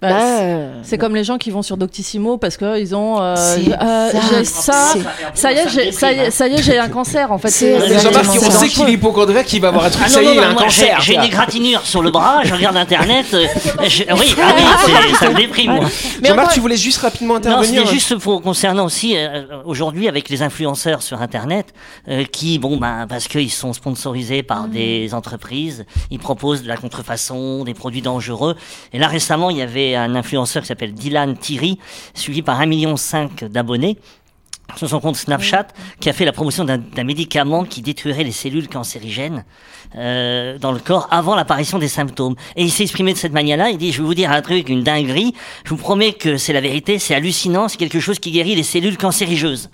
Bah, 0.00 0.10
Bah, 0.10 0.18
c'est- 0.20 0.42
euh, 0.44 0.72
C'est 0.84 0.96
comme 0.98 1.16
les 1.16 1.24
gens 1.24 1.38
qui 1.38 1.50
vont 1.50 1.62
sur 1.62 1.76
Doctissimo 1.76 2.38
parce 2.38 2.56
que 2.56 2.78
ils 2.78 2.94
ont. 2.94 3.20
euh, 3.20 3.34
euh, 3.34 4.10
ça. 4.12 4.20
j'ai 4.30 4.44
ça. 4.44 4.92
Ça 5.34 5.52
y 5.52 5.56
est, 5.56 5.68
j'ai- 5.68 5.90
ça 5.90 6.12
y 6.12 6.18
est, 6.20 6.30
ça 6.30 6.46
y 6.46 6.54
est, 6.54 6.62
j'ai 6.62 6.78
un 6.78 6.88
cancer 6.88 7.32
en 7.32 7.38
fait. 7.38 7.50
C'est 7.50 7.74
on 7.74 7.98
ça. 7.98 8.50
sait 8.50 8.68
qu'il 8.68 8.88
est 8.88 8.92
hypochondriaque, 8.92 9.46
qu'il 9.46 9.60
va 9.60 9.68
avoir 9.68 9.84
un 9.86 9.90
truc, 9.90 10.04
Ah 10.06 10.08
ça 10.08 10.22
non, 10.22 10.28
y 10.28 10.32
est, 10.32 10.34
non, 10.36 10.40
il 10.42 10.44
a 10.44 10.52
non, 10.52 10.58
un 10.58 10.62
cancer. 10.62 11.00
J'ai 11.00 11.16
des 11.16 11.28
gratinures 11.28 11.80
sur 11.84 12.00
le 12.02 12.12
bras, 12.12 12.42
je 12.44 12.54
regarde 12.54 12.76
internet. 12.76 13.26
euh, 13.34 13.46
je- 13.88 14.04
oui, 14.04 14.34
ah 14.40 14.52
oui, 14.56 15.14
ça 15.18 15.30
me 15.30 15.34
déprime, 15.36 15.72
moi. 15.72 15.86
Mais 16.22 16.28
Jean-Marc, 16.28 16.52
tu 16.54 16.60
voulais 16.60 16.76
juste 16.76 16.98
rapidement 17.00 17.34
Non, 17.34 17.38
intervenir 17.40 17.80
c'était 17.82 17.92
juste 17.92 18.16
pour 18.18 18.40
concernant 18.40 18.84
aussi 18.84 19.16
euh, 19.16 19.42
aujourd'hui 19.64 20.06
avec 20.06 20.28
les 20.28 20.42
influenceurs 20.42 21.02
sur 21.02 21.20
Internet 21.20 21.74
euh, 22.08 22.22
qui, 22.24 22.60
bon, 22.60 22.76
ben, 22.76 23.06
parce 23.08 23.26
qu'ils 23.26 23.50
sont 23.50 23.72
sponsorisés 23.72 24.44
par 24.44 24.68
des 24.68 25.12
entreprises, 25.12 25.84
ils 26.12 26.20
proposent 26.20 26.62
de 26.62 26.68
la 26.68 26.76
contrefaçon, 26.76 27.64
des 27.64 27.74
produits 27.74 28.02
dangereux. 28.02 28.54
Et 28.92 28.98
là 29.00 29.08
récemment, 29.08 29.50
il 29.50 29.56
y 29.56 29.62
avait 29.62 29.87
un 29.96 30.14
influenceur 30.14 30.62
qui 30.62 30.68
s'appelle 30.68 30.92
Dylan 30.92 31.36
Thierry, 31.36 31.78
suivi 32.14 32.42
par 32.42 32.60
1,5 32.60 32.66
million 32.66 32.94
d'abonnés 33.50 33.98
sur 34.76 34.88
son 34.88 35.00
compte 35.00 35.16
Snapchat, 35.16 35.68
qui 36.00 36.08
a 36.10 36.12
fait 36.12 36.24
la 36.24 36.32
promotion 36.32 36.64
d'un 36.64 36.78
d'un 36.78 37.04
médicament 37.04 37.64
qui 37.64 37.80
détruirait 37.80 38.24
les 38.24 38.32
cellules 38.32 38.68
cancérigènes 38.68 39.44
euh, 39.96 40.58
dans 40.58 40.72
le 40.72 40.78
corps 40.78 41.08
avant 41.10 41.34
l'apparition 41.34 41.78
des 41.78 41.88
symptômes. 41.88 42.34
Et 42.56 42.64
il 42.64 42.70
s'est 42.70 42.82
exprimé 42.82 43.12
de 43.12 43.18
cette 43.18 43.32
manière-là. 43.32 43.70
Il 43.70 43.78
dit 43.78 43.92
"Je 43.92 44.02
vais 44.02 44.06
vous 44.06 44.14
dire 44.14 44.30
un 44.30 44.42
truc, 44.42 44.68
une 44.68 44.82
dinguerie. 44.82 45.34
Je 45.64 45.70
vous 45.70 45.76
promets 45.76 46.12
que 46.12 46.36
c'est 46.36 46.52
la 46.52 46.60
vérité. 46.60 46.98
C'est 46.98 47.14
hallucinant. 47.14 47.68
C'est 47.68 47.78
quelque 47.78 48.00
chose 48.00 48.18
qui 48.18 48.30
guérit 48.30 48.54
les 48.54 48.62
cellules 48.62 48.98
cancérigeuses." 48.98 49.70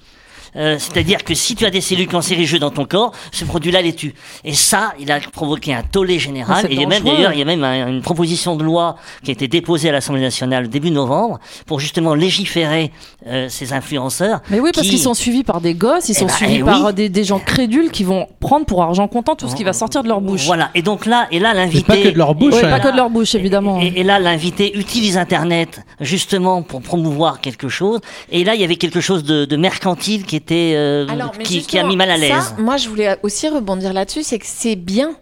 Euh, 0.56 0.76
C'est-à-dire 0.78 1.24
que 1.24 1.34
si 1.34 1.54
tu 1.56 1.64
as 1.64 1.70
des 1.70 1.80
cellules 1.80 2.06
cancérigeuses 2.08 2.60
dans 2.60 2.70
ton 2.70 2.84
corps, 2.84 3.12
ce 3.32 3.44
produit-là 3.44 3.82
les 3.82 3.92
tue. 3.94 4.14
Et 4.44 4.54
ça, 4.54 4.92
il 5.00 5.10
a 5.10 5.18
provoqué 5.20 5.74
un 5.74 5.82
tollé 5.82 6.14
Ah, 6.16 6.18
général. 6.18 6.58
c'est 6.62 6.70
Et 6.72 6.74
il 6.74 6.80
y 6.80 6.84
a 6.84 6.88
même 6.88 7.02
d'ailleurs, 7.02 7.32
il 7.32 7.38
y 7.38 7.42
a 7.42 7.44
même 7.44 7.64
un- 7.64 7.88
une 7.88 8.02
proposition 8.02 8.56
de 8.56 8.62
loi 8.64 8.96
qui 9.24 9.30
a 9.30 9.32
été 9.32 9.48
déposée 9.48 9.88
à 9.88 9.92
l'Assemblée 9.92 10.22
nationale 10.22 10.68
début 10.68 10.90
novembre 10.90 11.38
pour 11.66 11.80
justement 11.80 12.14
légiférer 12.14 12.92
euh, 13.26 13.48
ces 13.48 13.72
influenceurs. 13.72 14.40
Mais 14.50 14.60
oui, 14.60 14.70
parce 14.74 14.86
qui- 14.86 14.90
qu'ils 14.94 15.02
sont 15.02 15.14
suivis 15.14 15.42
par 15.44 15.60
des 15.60 15.74
gosses, 15.74 16.08
ils 16.08 16.12
Eh 16.12 16.20
sont 16.20 16.26
ben, 16.26 16.32
suivis 16.34 16.56
eh 16.60 16.62
par 16.62 16.84
oui. 16.86 16.94
des, 16.94 17.08
des 17.08 17.24
gens 17.24 17.38
crédules 17.40 17.90
qui 17.90 18.04
vont 18.04 18.28
prendre 18.40 18.66
pour 18.66 18.82
argent 18.82 19.08
comptant 19.08 19.34
tout 19.34 19.48
ce 19.48 19.56
qui 19.56 19.64
va 19.64 19.72
sortir 19.72 20.02
de 20.02 20.08
leur 20.08 20.20
bouche. 20.20 20.44
Voilà. 20.46 20.70
Et 20.74 20.82
donc 20.82 21.06
là, 21.06 21.26
et 21.30 21.38
là, 21.40 21.52
l'invité. 21.54 21.82
pas 21.84 21.96
que 21.96 22.08
de 22.08 22.18
leur 22.18 22.34
bouche. 22.34 22.54
Ouais, 22.54 22.64
hein. 22.64 22.70
pas 22.70 22.80
que 22.80 22.92
de 22.92 22.96
leur 22.96 23.10
bouche, 23.10 23.34
évidemment. 23.34 23.80
Et, 23.80 23.92
et 23.96 24.02
là, 24.04 24.18
l'invité 24.20 24.78
utilise 24.78 25.16
Internet 25.16 25.80
justement 26.00 26.62
pour 26.62 26.80
promouvoir 26.82 27.40
quelque 27.40 27.68
chose. 27.68 28.00
Et 28.30 28.44
là, 28.44 28.54
il 28.54 28.60
y 28.60 28.64
avait 28.64 28.76
quelque 28.76 29.00
chose 29.00 29.24
de, 29.24 29.44
de 29.46 29.56
mercantile 29.56 30.24
qui 30.24 30.36
était 30.36 30.43
euh, 30.52 31.06
Alors, 31.08 31.32
qui, 31.32 31.62
qui 31.62 31.78
a 31.78 31.84
mis 31.84 31.96
mal 31.96 32.10
à 32.10 32.16
l'aise. 32.16 32.54
moi, 32.58 32.76
je 32.76 32.88
voulais 32.88 33.16
aussi 33.22 33.48
rebondir 33.48 33.92
là-dessus, 33.92 34.22
c'est 34.22 34.38
que 34.38 34.46
c'est 34.46 34.76
bien. 34.76 35.16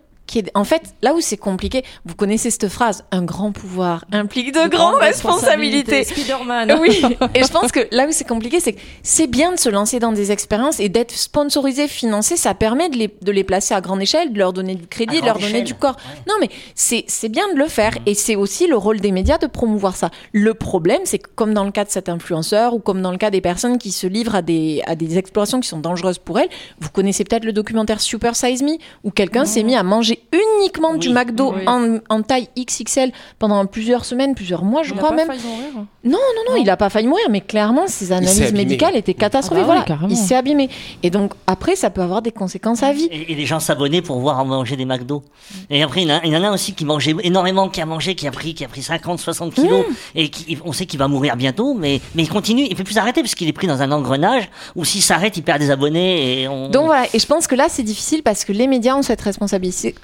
En 0.54 0.64
fait, 0.64 0.82
là 1.02 1.14
où 1.14 1.20
c'est 1.20 1.36
compliqué, 1.36 1.84
vous 2.04 2.14
connaissez 2.14 2.50
cette 2.50 2.68
phrase, 2.68 3.04
un 3.10 3.22
grand 3.22 3.52
pouvoir 3.52 4.04
implique 4.12 4.52
de, 4.52 4.68
grandes 4.68 4.96
responsabilités. 4.96 6.04
Spider-Man. 6.04 6.78
Oui, 6.80 7.02
et 7.34 7.42
je 7.42 7.48
pense 7.48 7.72
que 7.72 7.80
là 7.90 8.06
où 8.06 8.12
c'est 8.12 8.26
compliqué, 8.26 8.60
c'est 8.60 8.72
que 8.72 8.80
c'est 9.02 9.26
bien 9.26 9.52
de 9.52 9.58
se 9.58 9.68
lancer 9.68 9.98
dans 9.98 10.12
des 10.12 10.32
expériences 10.32 10.80
et 10.80 10.88
d'être 10.88 11.12
sponsorisé, 11.12 11.88
financé, 11.88 12.36
ça 12.36 12.54
permet 12.54 12.88
de 12.88 12.96
les, 12.96 13.14
de 13.20 13.32
les 13.32 13.44
placer 13.44 13.74
à 13.74 13.80
grande 13.80 14.02
échelle, 14.02 14.32
de 14.32 14.38
leur 14.38 14.52
donner 14.52 14.74
du 14.74 14.86
crédit, 14.86 15.20
de 15.20 15.26
leur 15.26 15.38
donner 15.38 15.62
du 15.62 15.74
corps. 15.74 15.96
ouais. 15.96 16.22
Non, 16.28 16.34
mais 16.40 16.48
c'est 16.74 17.04
c'est 17.08 17.28
bien 17.28 17.52
de 17.52 17.58
le 17.58 17.68
faire 17.68 17.92
et 18.06 18.14
c'est 18.14 18.36
aussi 18.36 18.66
le 18.66 18.76
rôle 18.76 19.00
des 19.00 19.12
médias 19.12 19.38
de 19.38 19.46
promouvoir 19.46 19.96
ça. 19.96 20.10
Le 20.32 20.54
problème, 20.54 21.02
c'est 21.04 21.18
que 21.18 21.28
comme 21.34 21.54
dans 21.54 21.64
le 21.64 21.70
cas 21.70 21.84
de 21.84 21.90
cet 21.90 22.08
influenceur 22.08 22.74
ou 22.74 22.78
comme 22.78 23.02
dans 23.02 23.10
le 23.10 23.18
cas 23.18 23.30
des 23.30 23.40
personnes 23.40 23.78
qui 23.78 23.92
se 23.92 24.06
livrent 24.06 24.34
à 24.34 24.42
des, 24.42 24.82
à 24.86 24.94
des 24.94 25.18
explorations 25.18 25.60
qui 25.60 25.68
sont 25.68 25.78
dangereuses 25.78 26.18
pour 26.18 26.38
elles, 26.38 26.48
vous 26.80 26.90
connaissez 26.90 27.24
peut-être 27.24 27.44
le 27.44 27.52
documentaire 27.52 28.00
Super 28.00 28.36
Size 28.36 28.62
Me 28.62 28.78
où 29.04 29.10
quelqu'un 29.10 29.44
s'est 29.44 29.62
mis 29.62 29.76
à 29.76 29.82
manger 29.82 30.21
uniquement 30.32 30.94
du. 30.94 31.10
McDo 31.10 31.52
Oui. 31.54 31.62
en, 31.66 31.98
en 32.08 32.22
taille 32.22 32.48
XXL 32.58 33.12
pendant 33.38 33.64
plusieurs 33.66 34.04
semaines, 34.04 34.34
plusieurs 34.34 34.64
mois, 34.64 34.82
je 34.82 34.90
Il 34.90 34.94
a 34.94 34.96
crois 34.96 35.10
pas 35.10 35.16
même. 35.16 35.26
failli 35.26 35.42
mourir. 35.44 35.86
Non, 36.04 36.18
non, 36.18 36.52
non, 36.54 36.56
il 36.56 36.68
a 36.70 36.76
pas 36.76 36.88
failli 36.90 37.06
mourir, 37.06 37.26
mais 37.30 37.40
clairement, 37.40 37.86
ses 37.86 38.12
analyses 38.12 38.52
médicales 38.52 38.96
étaient 38.96 39.14
catastrophiques. 39.14 39.64
Ah 39.68 39.74
bah 39.74 39.84
oui, 39.90 39.94
voilà, 39.98 40.12
il 40.12 40.16
s'est 40.16 40.34
abîmé. 40.34 40.68
Et 41.02 41.10
donc, 41.10 41.32
après, 41.46 41.76
ça 41.76 41.90
peut 41.90 42.00
avoir 42.00 42.22
des 42.22 42.32
conséquences 42.32 42.82
à 42.82 42.92
vie. 42.92 43.08
Et, 43.12 43.32
et 43.32 43.34
les 43.34 43.46
gens 43.46 43.60
s'abonnaient 43.60 44.02
pour 44.02 44.18
voir 44.18 44.44
manger 44.44 44.76
des 44.76 44.84
McDo. 44.84 45.22
Et 45.70 45.82
après, 45.82 46.02
il 46.02 46.08
y, 46.08 46.12
en 46.12 46.16
a, 46.16 46.20
il 46.24 46.32
y 46.32 46.36
en 46.36 46.42
a 46.42 46.50
aussi 46.50 46.72
qui 46.74 46.84
mangeait 46.84 47.14
énormément, 47.22 47.68
qui 47.68 47.80
a 47.80 47.86
mangé, 47.86 48.14
qui 48.14 48.26
a 48.26 48.30
pris, 48.30 48.54
qui 48.54 48.64
a 48.64 48.68
pris 48.68 48.82
50, 48.82 49.20
60 49.20 49.54
kilos, 49.54 49.84
Mmh. 49.86 49.94
et 50.18 50.28
qui, 50.28 50.58
on 50.64 50.72
sait 50.72 50.86
qu'il 50.86 50.98
va 50.98 51.08
mourir 51.08 51.36
bientôt, 51.36 51.74
mais, 51.74 52.00
mais 52.14 52.22
il 52.22 52.28
continue, 52.28 52.66
il 52.68 52.74
peut 52.76 52.84
plus 52.84 52.98
arrêter 52.98 53.20
parce 53.22 53.34
qu'il 53.34 53.48
est 53.48 53.52
pris 53.52 53.66
dans 53.66 53.82
un 53.82 53.90
engrenage 53.92 54.48
où 54.76 54.84
s'il 54.84 55.02
s'arrête, 55.02 55.36
il 55.36 55.42
perd 55.42 55.58
des 55.60 55.70
abonnés 55.70 56.42
et 56.42 56.48
on. 56.48 56.68
Donc 56.68 56.86
voilà, 56.86 57.06
et 57.12 57.18
je 57.18 57.26
pense 57.26 57.46
que 57.46 57.54
là, 57.54 57.66
c'est 57.68 57.82
difficile 57.82 58.22
parce 58.22 58.44
que 58.44 58.52
les 58.52 58.66
médias 58.66 58.94
ont 58.96 59.02
cette 59.02 59.20
responsabilité 59.20 59.94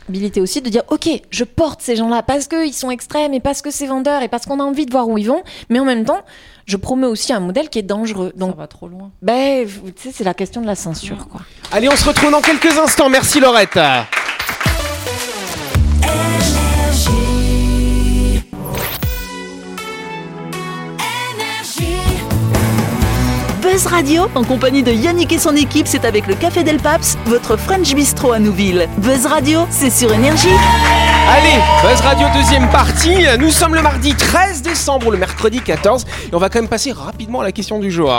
aussi 0.41 0.63
de 0.63 0.69
dire, 0.71 0.83
OK, 0.89 1.09
je 1.31 1.45
porte 1.45 1.81
ces 1.83 1.97
gens-là 1.97 2.23
parce 2.23 2.47
qu'ils 2.49 2.73
sont 2.75 2.91
extrêmes 2.91 3.35
et 3.35 3.41
parce 3.41 3.63
que 3.63 3.71
c'est 3.71 3.87
vendeur 3.87 4.23
et 4.23 4.29
parce 4.29 4.47
qu'on 4.47 4.61
a 4.61 4.65
envie 4.65 4.87
de 4.87 4.91
voir 4.93 5.09
où 5.09 5.19
ils 5.19 5.27
vont, 5.29 5.43
mais 5.69 5.79
en 5.81 5.85
même 5.85 6.05
temps, 6.05 6.21
je 6.67 6.77
promets 6.77 7.07
aussi 7.07 7.33
un 7.33 7.41
modèle 7.41 7.69
qui 7.69 7.79
est 7.79 7.83
dangereux. 7.83 8.33
Ça 8.35 8.41
Donc, 8.41 8.57
va 8.57 8.67
trop 8.67 8.89
loin. 8.89 9.11
ben, 9.23 9.67
tu 9.67 9.93
sais, 9.97 10.11
c'est 10.13 10.25
la 10.25 10.35
question 10.35 10.61
de 10.61 10.67
la 10.67 10.75
censure, 10.75 11.29
quoi. 11.29 11.41
Allez, 11.73 11.89
on 11.89 11.97
se 11.97 12.05
retrouve 12.07 12.31
dans 12.31 12.41
quelques 12.43 12.77
instants. 12.79 13.09
Merci 13.09 13.41
Laurette. 13.41 13.79
Buzz 23.79 23.87
Radio, 23.87 24.27
en 24.35 24.43
compagnie 24.43 24.83
de 24.83 24.91
Yannick 24.91 25.33
et 25.33 25.39
son 25.39 25.55
équipe, 25.55 25.87
c'est 25.87 26.05
avec 26.05 26.27
le 26.27 26.35
Café 26.35 26.65
Del 26.65 26.79
Paps, 26.79 27.17
votre 27.27 27.57
French 27.57 27.95
Bistro 27.95 28.33
à 28.33 28.41
Nouville. 28.41 28.89
Buzz 28.99 29.25
Radio, 29.25 29.69
c'est 29.71 29.91
sur 29.91 30.13
Énergie. 30.13 30.49
Allez, 31.29 31.63
Buzz 31.81 32.01
Radio 32.01 32.27
deuxième 32.35 32.69
partie. 32.71 33.25
Nous 33.39 33.51
sommes 33.51 33.77
le 33.77 33.83
mardi 33.83 34.17
13 34.17 34.63
décembre, 34.63 35.13
le 35.13 35.19
mercredi 35.19 35.61
14. 35.61 36.07
Et 36.27 36.35
on 36.35 36.39
va 36.39 36.49
quand 36.49 36.59
même 36.59 36.69
passer 36.69 36.91
rapidement 36.91 37.43
à 37.43 37.45
la 37.45 37.53
question 37.53 37.79
du 37.79 37.93
jour. 37.93 38.13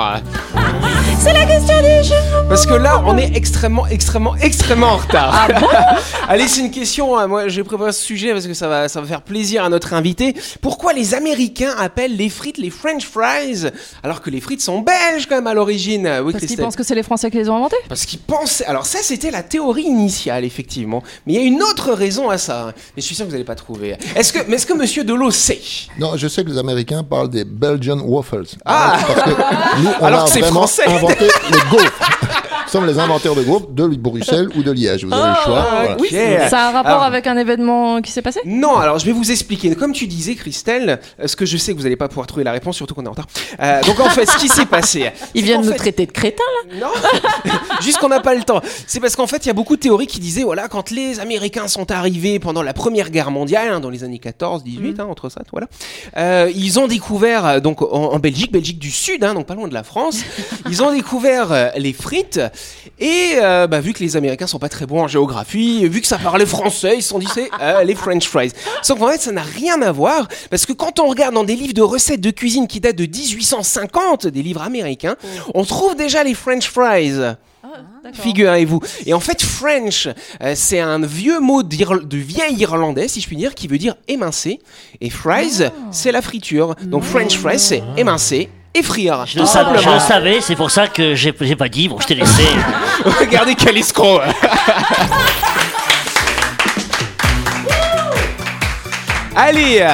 C'est 1.20 1.34
la 1.34 1.46
question 1.46 1.76
du 1.82 2.08
jour. 2.08 2.16
Parce 2.48 2.66
que 2.66 2.74
là, 2.74 3.04
on 3.06 3.18
est 3.18 3.36
extrêmement, 3.36 3.86
extrêmement, 3.88 4.36
extrêmement 4.38 4.88
en 4.94 4.98
retard. 4.98 5.48
Allez, 6.30 6.48
c'est 6.48 6.62
une 6.62 6.72
question. 6.72 7.18
hein, 7.18 7.28
Moi, 7.28 7.48
j'ai 7.50 7.64
préparé 7.64 7.92
ce 7.92 8.02
sujet 8.02 8.32
parce 8.32 8.48
que 8.48 8.54
ça 8.54 8.68
va, 8.68 8.88
ça 8.88 9.02
va 9.02 9.08
faire 9.08 9.22
plaisir 9.22 9.64
à 9.64 9.70
notre 9.70 9.94
invité. 9.94 10.34
Pourquoi 10.62 10.94
les 10.94 11.14
Américains 11.14 11.74
appellent 11.78 12.16
les 12.16 12.30
frites 12.30 12.58
les 12.58 12.70
French 12.70 13.06
fries 13.06 13.70
alors 14.02 14.22
que 14.22 14.30
les 14.30 14.40
frites 14.40 14.62
sont 14.62 14.80
belges 14.80 15.28
quand 15.28 15.36
même 15.36 15.48
à 15.48 15.54
l'origine? 15.54 16.10
Oui, 16.24 16.32
Parce 16.32 16.46
qu'ils 16.46 16.58
pensent 16.58 16.76
que 16.76 16.84
c'est 16.84 16.96
les 16.96 17.04
Français 17.04 17.30
qui 17.30 17.38
les 17.38 17.50
ont 17.50 17.56
inventés? 17.58 17.76
Parce 17.90 18.06
qu'ils 18.06 18.20
pensaient. 18.20 18.66
Alors 18.66 18.86
ça, 18.86 19.00
c'était 19.02 19.32
la 19.32 19.44
théorie 19.44 19.84
initiale, 19.84 20.46
effectivement. 20.46 21.04
Mais 21.28 21.34
il 21.34 21.40
y 21.42 21.44
a 21.44 21.46
une 21.46 21.62
autre 21.62 21.92
raison 21.92 22.30
à 22.30 22.38
ça. 22.38 22.68
hein. 22.70 22.74
Mais 22.96 23.02
je 23.02 23.06
suis 23.06 23.16
sûr 23.16 23.26
que 23.26 23.30
vous 23.30 23.34
n'allez 23.36 23.44
pas 23.46 23.56
trouver. 23.56 23.96
Est-ce 24.16 24.32
que, 24.34 24.40
mais 24.48 24.56
est-ce 24.56 24.66
que 24.66 24.74
Monsieur 24.74 25.04
Delot 25.04 25.32
sait? 25.32 25.60
Non, 26.00 26.14
je 26.16 26.28
sais 26.28 26.44
que 26.44 26.50
les 26.50 26.58
Américains 26.58 27.04
parlent 27.04 27.30
des 27.30 27.44
Belgian 27.44 28.00
waffles. 28.00 28.46
Ah 28.66 28.98
Parce 29.08 29.22
que 29.24 29.82
nous, 29.84 29.90
on 30.00 30.06
Alors 30.06 30.22
a 30.22 30.26
que 30.26 30.32
c'est 30.32 30.44
français. 30.44 30.86
inventé 30.88 31.09
les 31.22 31.70
gaufres. 31.70 32.00
Nous 32.32 32.39
sommes 32.70 32.86
les 32.86 33.00
inventeurs 33.00 33.36
de 33.36 33.44
gaufres 33.44 33.68
de 33.70 33.88
Bruxelles 33.88 34.50
ou 34.56 34.64
de 34.64 34.72
Liège. 34.72 35.06
Vous 35.06 35.14
avez 35.14 35.30
le 35.30 35.36
choix. 35.44 35.68
Voilà. 35.70 35.98
Ok. 35.98 36.50
Ça 36.50 36.60
a 36.60 36.70
un 36.70 36.72
rapport 36.72 36.92
Alors- 36.92 37.04
avec 37.04 37.28
un 37.28 37.38
événement 37.38 38.02
qui 38.02 38.12
s'est 38.12 38.22
passé? 38.22 38.40
Non, 38.46 38.78
alors 38.78 39.00
je 39.00 39.06
vais 39.06 39.12
vous 39.12 39.32
expliquer. 39.32 39.74
Comme 39.76 39.94
tu 39.94 40.08
disais, 40.08 40.36
Christelle, 40.36 41.00
euh, 41.20 41.28
ce 41.28 41.36
que 41.36 41.46
je 41.46 41.58
sais 41.58 41.74
que 41.74 41.78
vous 41.78 41.84
n'allez 41.84 41.96
pas 41.96 42.08
pouvoir 42.08 42.28
trouver 42.28 42.44
la 42.44 42.52
réponse, 42.52 42.76
surtout 42.76 42.94
qu'on 42.96 43.04
est 43.06 43.08
en 43.08 43.12
retard. 43.12 43.28
Euh, 43.60 43.82
donc 43.84 44.00
en 44.00 44.10
fait, 44.10 44.26
ce 44.26 44.38
qui 44.38 44.48
s'est 44.48 44.66
passé. 44.66 45.12
Ils 45.36 45.44
viennent 45.44 45.62
nous 45.62 45.72
fait- 45.72 45.78
traiter 45.78 46.06
de 46.06 46.12
crétins, 46.12 46.44
là 46.72 46.80
Non, 46.88 47.52
juste 47.82 47.98
qu'on 47.98 48.10
n'a 48.10 48.20
pas 48.20 48.36
le 48.36 48.44
temps. 48.44 48.62
C'est 48.88 49.00
parce 49.00 49.16
qu'en 49.16 49.28
fait, 49.28 49.46
il 49.46 49.48
y 49.48 49.52
a 49.52 49.54
beaucoup 49.54 49.76
de 49.76 49.82
théories 49.82 50.08
qui 50.08 50.20
disaient, 50.20 50.44
voilà, 50.44 50.68
quand 50.68 50.92
les 50.92 51.20
Américains 51.20 51.68
sont 51.68 51.92
arrivés 51.92 52.40
pendant 52.40 52.62
la 52.64 52.74
Première 52.74 53.10
Guerre 53.10 53.32
mondiale, 53.32 53.70
hein, 53.74 53.80
dans 53.80 53.90
les 53.90 54.04
années 54.04 54.20
14, 54.20 54.64
18, 54.64 55.00
hein, 55.00 55.08
entre 55.10 55.30
ça, 55.30 55.42
voilà, 55.52 55.68
euh, 56.18 56.52
ils 56.56 56.80
ont 56.80 56.88
découvert, 56.88 57.62
donc 57.62 57.82
en, 57.82 57.86
en 58.14 58.20
Belgique, 58.20 58.52
Belgique 58.52 58.80
du 58.80 58.92
Sud, 58.92 59.24
hein, 59.24 59.34
donc 59.34 59.46
pas 59.46 59.56
loin 59.56 59.68
de 59.68 59.74
la 59.74 59.84
France, 59.84 60.22
ils 60.70 60.84
ont 60.84 60.92
découvert 60.94 61.52
euh, 61.52 61.70
les 61.78 61.94
frites, 61.94 62.40
et 63.00 63.34
euh, 63.36 63.68
bah, 63.68 63.80
vu 63.80 63.94
que 63.94 64.00
les 64.00 64.18
Américains 64.18 64.48
sont 64.48 64.60
pas 64.60 64.70
très 64.70 64.86
bons 64.86 65.02
en 65.02 65.08
géographie, 65.08 65.88
vu 65.88 66.02
que 66.02 66.08
ça 66.08 66.18
parlait 66.18 66.46
français, 66.46 66.96
ils 66.98 67.02
se 67.02 67.10
sont 67.10 67.20
dit, 67.20 67.28
c'est 67.34 67.50
euh, 67.62 67.84
les 67.84 67.96
French 67.96 68.28
fries. 68.28 68.52
Sauf 68.82 69.00
qu'en 69.00 69.10
fait, 69.10 69.22
ça 69.22 69.32
n'a 69.32 69.44
rien 69.44 69.82
à 69.82 69.92
voir, 69.92 70.28
parce 70.50 70.66
que 70.66 70.74
quand 70.74 71.00
on 71.00 71.08
regarde 71.08 71.34
dans 71.34 71.44
des 71.44 71.56
livres 71.56 71.74
de 71.74 71.82
recettes 71.82 72.22
de 72.22 72.32
cuisine 72.32 72.68
qui 72.68 72.80
datent 72.80 72.98
de 72.98 73.06
1850, 73.06 74.28
des 74.28 74.44
livres 74.44 74.62
américains, 74.62 75.16
on 75.54 75.64
trouve 75.64 75.96
déjà 75.96 76.24
les 76.24 76.34
French 76.34 76.70
fries. 76.70 77.36
Figurez-vous. 78.14 78.80
Et 79.06 79.14
en 79.14 79.20
fait, 79.20 79.42
French, 79.42 80.08
euh, 80.42 80.54
c'est 80.56 80.80
un 80.80 81.00
vieux 81.06 81.40
mot 81.40 81.64
de 81.64 82.18
vieil 82.18 82.56
irlandais, 82.58 83.08
si 83.08 83.22
je 83.22 83.28
puis 83.28 83.36
dire, 83.36 83.54
qui 83.54 83.68
veut 83.68 83.78
dire 83.78 83.96
émincer. 84.08 84.60
Et 85.02 85.10
fries, 85.10 85.70
c'est 85.92 86.12
la 86.12 86.22
friture. 86.22 86.76
Donc 86.84 87.04
French 87.04 87.38
fries, 87.38 87.60
c'est 87.60 87.84
émincer 87.98 88.50
et 88.74 88.84
frire. 88.84 89.26
Je 89.26 89.40
le, 89.40 89.46
savais, 89.46 89.70
je 89.72 89.78
simplement. 89.78 89.96
le 89.96 90.00
savais, 90.00 90.42
c'est 90.42 90.56
pour 90.56 90.72
ça 90.72 90.88
que 90.88 91.16
j'ai 91.16 91.32
pas 91.34 91.70
dit, 91.70 91.88
bon, 91.88 92.00
je 92.00 92.08
t'ai 92.08 92.16
laissé. 92.16 92.44
Regardez 93.20 93.56
quel 93.56 93.78
escroc. 93.78 94.22
Allez, 99.36 99.86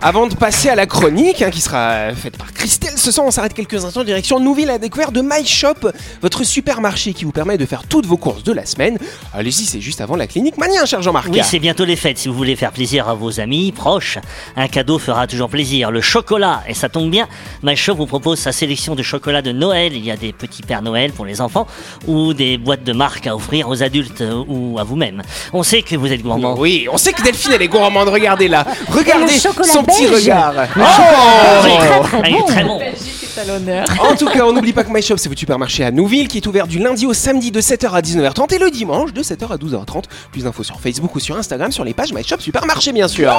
avant 0.00 0.26
de 0.26 0.34
passer 0.34 0.68
à 0.68 0.74
la 0.74 0.86
chronique, 0.86 1.42
hein, 1.42 1.50
qui 1.50 1.60
sera 1.60 2.14
faite 2.14 2.36
par 2.36 2.52
Christelle, 2.52 2.96
ce 2.96 3.10
soir 3.10 3.26
on 3.26 3.30
s'arrête 3.30 3.54
quelques 3.54 3.84
instants 3.84 4.00
en 4.00 4.04
direction 4.04 4.38
Nouville 4.38 4.68
à 4.68 4.74
la 4.74 4.78
découverte 4.78 5.12
de 5.12 5.22
My 5.22 5.44
Shop, 5.44 5.90
votre 6.22 6.44
supermarché 6.44 7.12
qui 7.12 7.24
vous 7.24 7.32
permet 7.32 7.58
de 7.58 7.66
faire 7.66 7.82
toutes 7.88 8.06
vos 8.06 8.16
courses 8.16 8.44
de 8.44 8.52
la 8.52 8.64
semaine. 8.64 8.98
Allez-y, 9.34 9.64
c'est 9.64 9.80
juste 9.80 10.00
avant 10.00 10.16
la 10.16 10.26
clinique 10.26 10.56
Mania, 10.56 10.84
cher 10.86 11.02
Jean-Marc. 11.02 11.28
Oui, 11.32 11.40
c'est 11.42 11.58
bientôt 11.58 11.84
les 11.84 11.96
fêtes. 11.96 12.18
Si 12.18 12.28
vous 12.28 12.34
voulez 12.34 12.56
faire 12.56 12.72
plaisir 12.72 13.08
à 13.08 13.14
vos 13.14 13.40
amis, 13.40 13.72
proches, 13.72 14.18
un 14.56 14.68
cadeau 14.68 14.98
fera 14.98 15.26
toujours 15.26 15.48
plaisir. 15.48 15.90
Le 15.90 16.00
chocolat, 16.00 16.62
et 16.68 16.74
ça 16.74 16.88
tombe 16.88 17.10
bien, 17.10 17.26
MyShop 17.62 17.94
vous 17.94 18.06
propose 18.06 18.38
sa 18.38 18.52
sélection 18.52 18.94
de 18.94 19.02
chocolats 19.02 19.42
de 19.42 19.52
Noël. 19.52 19.94
Il 19.94 20.04
y 20.04 20.10
a 20.10 20.16
des 20.16 20.32
petits 20.32 20.62
Pères 20.62 20.82
Noël 20.82 21.12
pour 21.12 21.24
les 21.24 21.40
enfants 21.40 21.66
ou 22.06 22.34
des 22.34 22.58
boîtes 22.58 22.84
de 22.84 22.92
marque 22.92 23.26
à 23.26 23.34
offrir 23.34 23.68
aux 23.68 23.82
adultes 23.82 24.22
ou 24.46 24.78
à 24.78 24.84
vous-même. 24.84 25.22
On 25.52 25.62
sait 25.62 25.82
que 25.82 25.96
vous 25.96 26.12
êtes 26.12 26.22
gourmand. 26.22 26.54
Oui, 26.56 26.86
on 26.92 26.98
sait 26.98 27.12
que 27.12 27.22
Delphine 27.22 27.52
elle 27.54 27.62
est 27.62 27.68
gourmande, 27.68 28.08
regardez 28.08 28.48
là. 28.48 28.64
Regardez 28.88 29.34
le 29.34 29.87
chocolat 29.88 29.94
son 29.94 30.04
petit 30.04 30.08
belge. 30.08 30.24
regard. 30.24 30.54
Oui, 30.56 30.82
Oh 30.82 32.20
ah, 32.22 32.28
il 32.28 33.17
En 34.00 34.16
tout 34.16 34.26
cas, 34.26 34.44
on 34.46 34.52
n'oublie 34.52 34.72
pas 34.72 34.84
que 34.84 34.92
My 34.92 35.02
Shop, 35.02 35.16
c'est 35.18 35.28
votre 35.28 35.38
supermarché 35.38 35.84
à 35.84 35.90
Nouville 35.90 36.28
qui 36.28 36.38
est 36.38 36.46
ouvert 36.46 36.66
du 36.66 36.78
lundi 36.78 37.06
au 37.06 37.12
samedi 37.12 37.50
de 37.50 37.60
7h 37.60 37.90
à 37.92 38.00
19h30 38.00 38.54
et 38.54 38.58
le 38.58 38.70
dimanche 38.70 39.12
de 39.12 39.22
7h 39.22 39.52
à 39.52 39.56
12h30. 39.56 40.04
Plus 40.32 40.44
d'infos 40.44 40.62
sur 40.62 40.80
Facebook 40.80 41.14
ou 41.14 41.20
sur 41.20 41.36
Instagram 41.36 41.70
sur 41.70 41.84
les 41.84 41.94
pages 41.94 42.12
My 42.12 42.24
Shop 42.24 42.38
Supermarché, 42.40 42.92
bien 42.92 43.06
sûr. 43.08 43.38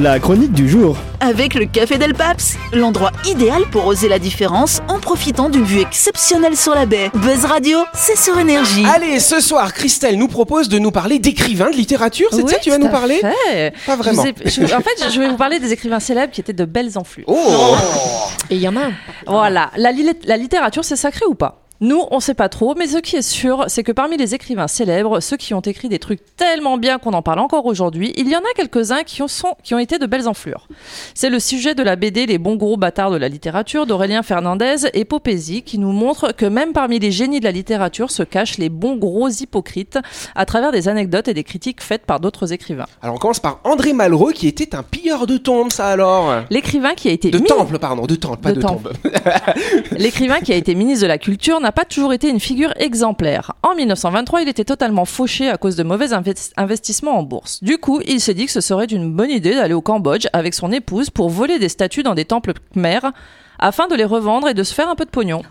La 0.00 0.18
chronique 0.18 0.52
du 0.52 0.68
jour. 0.68 0.96
Avec 1.20 1.54
le 1.54 1.66
Café 1.66 1.98
Del 1.98 2.14
Paps, 2.14 2.54
l'endroit 2.72 3.12
idéal 3.26 3.62
pour 3.70 3.86
oser 3.86 4.08
la 4.08 4.18
différence 4.18 4.80
en 4.88 4.98
profitant 4.98 5.48
d'une 5.48 5.64
vue 5.64 5.80
exceptionnelle 5.80 6.56
sur 6.56 6.74
la 6.74 6.86
baie. 6.86 7.10
Buzz 7.14 7.44
Radio, 7.44 7.78
c'est 7.94 8.16
sur 8.16 8.38
Énergie. 8.38 8.84
Allez, 8.92 9.20
ce 9.20 9.40
soir, 9.40 9.72
Christelle 9.72 10.16
nous 10.18 10.28
propose 10.28 10.68
de 10.68 10.78
nous 10.78 10.90
parler 10.90 11.18
d'écrivains 11.18 11.70
de 11.70 11.76
littérature. 11.76 12.28
C'est 12.32 12.42
Oui, 12.42 12.50
ça 12.50 12.56
que 12.58 12.62
tu 12.64 12.70
vas 12.70 12.78
nous 12.78 12.88
parler? 12.88 13.20
fait. 13.50 13.72
Pas 13.86 13.96
vraiment. 13.96 14.22
vous 14.22 14.28
ai- 14.28 14.34
je- 14.46 14.62
en 14.74 14.80
fait, 14.80 15.12
je 15.12 15.20
vais 15.20 15.28
vous 15.28 15.36
parler 15.36 15.60
des 15.60 15.72
écrivains 15.72 16.00
célèbres 16.00 16.32
qui 16.32 16.40
étaient 16.40 16.52
de 16.52 16.64
belles 16.64 16.96
enflures. 16.96 17.24
Oh 17.28 17.71
Et 18.50 18.56
il 18.56 18.60
y 18.60 18.68
en 18.68 18.76
a 18.76 18.86
un. 18.86 18.92
Voilà, 19.26 19.70
la, 19.76 19.92
li- 19.92 20.08
la 20.24 20.36
littérature, 20.36 20.84
c'est 20.84 20.96
sacré 20.96 21.24
ou 21.26 21.34
pas? 21.34 21.61
Nous, 21.82 22.00
on 22.12 22.20
sait 22.20 22.34
pas 22.34 22.48
trop, 22.48 22.76
mais 22.76 22.86
ce 22.86 22.98
qui 22.98 23.16
est 23.16 23.22
sûr, 23.22 23.64
c'est 23.66 23.82
que 23.82 23.90
parmi 23.90 24.16
les 24.16 24.36
écrivains 24.36 24.68
célèbres, 24.68 25.18
ceux 25.18 25.36
qui 25.36 25.52
ont 25.52 25.60
écrit 25.60 25.88
des 25.88 25.98
trucs 25.98 26.20
tellement 26.36 26.78
bien 26.78 26.98
qu'on 26.98 27.12
en 27.12 27.22
parle 27.22 27.40
encore 27.40 27.66
aujourd'hui, 27.66 28.12
il 28.16 28.28
y 28.30 28.36
en 28.36 28.38
a 28.38 28.52
quelques-uns 28.54 29.02
qui, 29.02 29.20
ont- 29.20 29.26
sont- 29.28 29.56
qui 29.64 29.74
ont 29.74 29.80
été 29.80 29.98
de 29.98 30.06
belles 30.06 30.28
enflures. 30.28 30.68
C'est 31.14 31.28
le 31.28 31.40
sujet 31.40 31.74
de 31.74 31.82
la 31.82 31.96
BD 31.96 32.26
Les 32.26 32.38
bons 32.38 32.54
gros 32.54 32.76
bâtards 32.76 33.10
de 33.10 33.16
la 33.16 33.28
littérature 33.28 33.84
d'Aurélien 33.84 34.22
Fernandez 34.22 34.76
et 34.94 35.04
Popézy 35.04 35.62
qui 35.62 35.78
nous 35.78 35.90
montre 35.90 36.30
que 36.30 36.46
même 36.46 36.72
parmi 36.72 37.00
les 37.00 37.10
génies 37.10 37.40
de 37.40 37.44
la 37.46 37.50
littérature 37.52 38.12
se 38.12 38.22
cachent 38.22 38.58
les 38.58 38.68
bons 38.68 38.94
gros 38.94 39.28
hypocrites 39.28 39.98
à 40.36 40.46
travers 40.46 40.70
des 40.70 40.88
anecdotes 40.88 41.26
et 41.26 41.34
des 41.34 41.42
critiques 41.42 41.82
faites 41.82 42.06
par 42.06 42.20
d'autres 42.20 42.52
écrivains. 42.52 42.86
Alors 43.02 43.16
on 43.16 43.18
commence 43.18 43.40
par 43.40 43.58
André 43.64 43.92
Malraux 43.92 44.30
qui 44.30 44.46
était 44.46 44.76
un 44.76 44.84
pilleur 44.84 45.26
de 45.26 45.36
tombes, 45.36 45.72
ça 45.72 45.88
alors? 45.88 46.32
L'écrivain 46.48 46.94
qui 46.94 47.08
a 47.08 47.10
été 47.10 47.30
De 47.30 47.38
temples, 47.40 47.80
pardon, 47.80 48.06
de 48.06 48.14
temples, 48.14 48.38
pas 48.40 48.50
De 48.52 48.56
de, 48.56 48.60
tombes. 48.60 48.92
L'écrivain 49.98 50.38
qui 50.40 50.52
a 50.52 50.56
été 50.56 50.74
ministre 50.76 51.02
de 51.02 51.08
la 51.08 51.18
Culture 51.18 51.58
n'a 51.60 51.71
pas 51.72 51.84
toujours 51.84 52.12
été 52.12 52.28
une 52.28 52.40
figure 52.40 52.72
exemplaire. 52.76 53.52
En 53.62 53.74
1923, 53.74 54.42
il 54.42 54.48
était 54.48 54.64
totalement 54.64 55.04
fauché 55.04 55.48
à 55.48 55.56
cause 55.56 55.76
de 55.76 55.82
mauvais 55.82 56.08
inves- 56.12 56.52
investissements 56.56 57.18
en 57.18 57.22
bourse. 57.22 57.62
Du 57.62 57.78
coup, 57.78 58.00
il 58.06 58.20
s'est 58.20 58.34
dit 58.34 58.46
que 58.46 58.52
ce 58.52 58.60
serait 58.60 58.84
une 58.86 59.12
bonne 59.12 59.30
idée 59.30 59.54
d'aller 59.54 59.74
au 59.74 59.80
Cambodge 59.82 60.26
avec 60.32 60.54
son 60.54 60.70
épouse 60.72 61.10
pour 61.10 61.28
voler 61.30 61.58
des 61.58 61.68
statues 61.68 62.02
dans 62.02 62.14
des 62.14 62.24
temples 62.24 62.52
khmers 62.74 63.12
afin 63.58 63.86
de 63.88 63.94
les 63.94 64.04
revendre 64.04 64.48
et 64.48 64.54
de 64.54 64.62
se 64.62 64.74
faire 64.74 64.88
un 64.88 64.94
peu 64.94 65.04
de 65.04 65.10
pognon. 65.10 65.42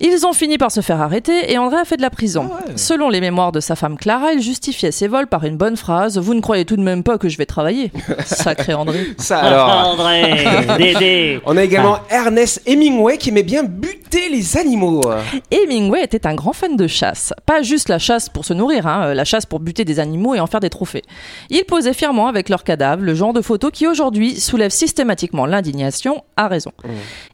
Ils 0.00 0.26
ont 0.26 0.32
fini 0.32 0.58
par 0.58 0.70
se 0.70 0.80
faire 0.80 1.00
arrêter 1.00 1.52
et 1.52 1.58
André 1.58 1.76
a 1.78 1.84
fait 1.84 1.96
de 1.96 2.02
la 2.02 2.10
prison. 2.10 2.50
Selon 2.76 3.08
les 3.08 3.20
mémoires 3.20 3.52
de 3.52 3.60
sa 3.60 3.76
femme 3.76 3.96
Clara, 3.96 4.32
il 4.32 4.40
justifiait 4.42 4.92
ses 4.92 5.08
vols 5.08 5.26
par 5.26 5.44
une 5.44 5.56
bonne 5.56 5.76
phrase 5.76 6.18
Vous 6.18 6.34
ne 6.34 6.40
croyez 6.40 6.64
tout 6.64 6.76
de 6.76 6.82
même 6.82 7.02
pas 7.02 7.18
que 7.18 7.28
je 7.28 7.38
vais 7.38 7.46
travailler 7.46 7.90
Sacré 8.24 8.74
André. 8.74 9.06
Ça 9.18 9.38
alors. 9.38 9.68
André, 9.68 10.44
Dédé. 10.78 11.40
On 11.44 11.56
a 11.56 11.64
également 11.64 11.98
Ernest 12.10 12.62
Hemingway 12.66 13.18
qui 13.18 13.30
aimait 13.30 13.42
bien 13.42 13.62
buter 13.62 14.28
les 14.28 14.56
animaux. 14.56 15.02
Hemingway 15.50 16.02
était 16.02 16.26
un 16.26 16.34
grand 16.34 16.52
fan 16.52 16.76
de 16.76 16.86
chasse. 16.86 17.32
Pas 17.46 17.62
juste 17.62 17.88
la 17.88 17.98
chasse 17.98 18.28
pour 18.28 18.44
se 18.44 18.52
nourrir, 18.54 18.86
hein, 18.86 19.08
euh, 19.08 19.14
la 19.14 19.24
chasse 19.24 19.46
pour 19.46 19.60
buter 19.60 19.84
des 19.84 20.00
animaux 20.00 20.34
et 20.34 20.40
en 20.40 20.46
faire 20.46 20.60
des 20.60 20.70
trophées. 20.70 21.02
Il 21.50 21.64
posait 21.64 21.92
fièrement 21.94 22.28
avec 22.28 22.48
leurs 22.48 22.64
cadavres, 22.64 23.02
le 23.02 23.14
genre 23.14 23.32
de 23.32 23.40
photo 23.42 23.70
qui 23.70 23.86
aujourd'hui 23.86 24.36
soulève 24.38 24.70
systématiquement 24.70 25.46
l'indignation, 25.46 26.22
à 26.36 26.48
raison. 26.48 26.72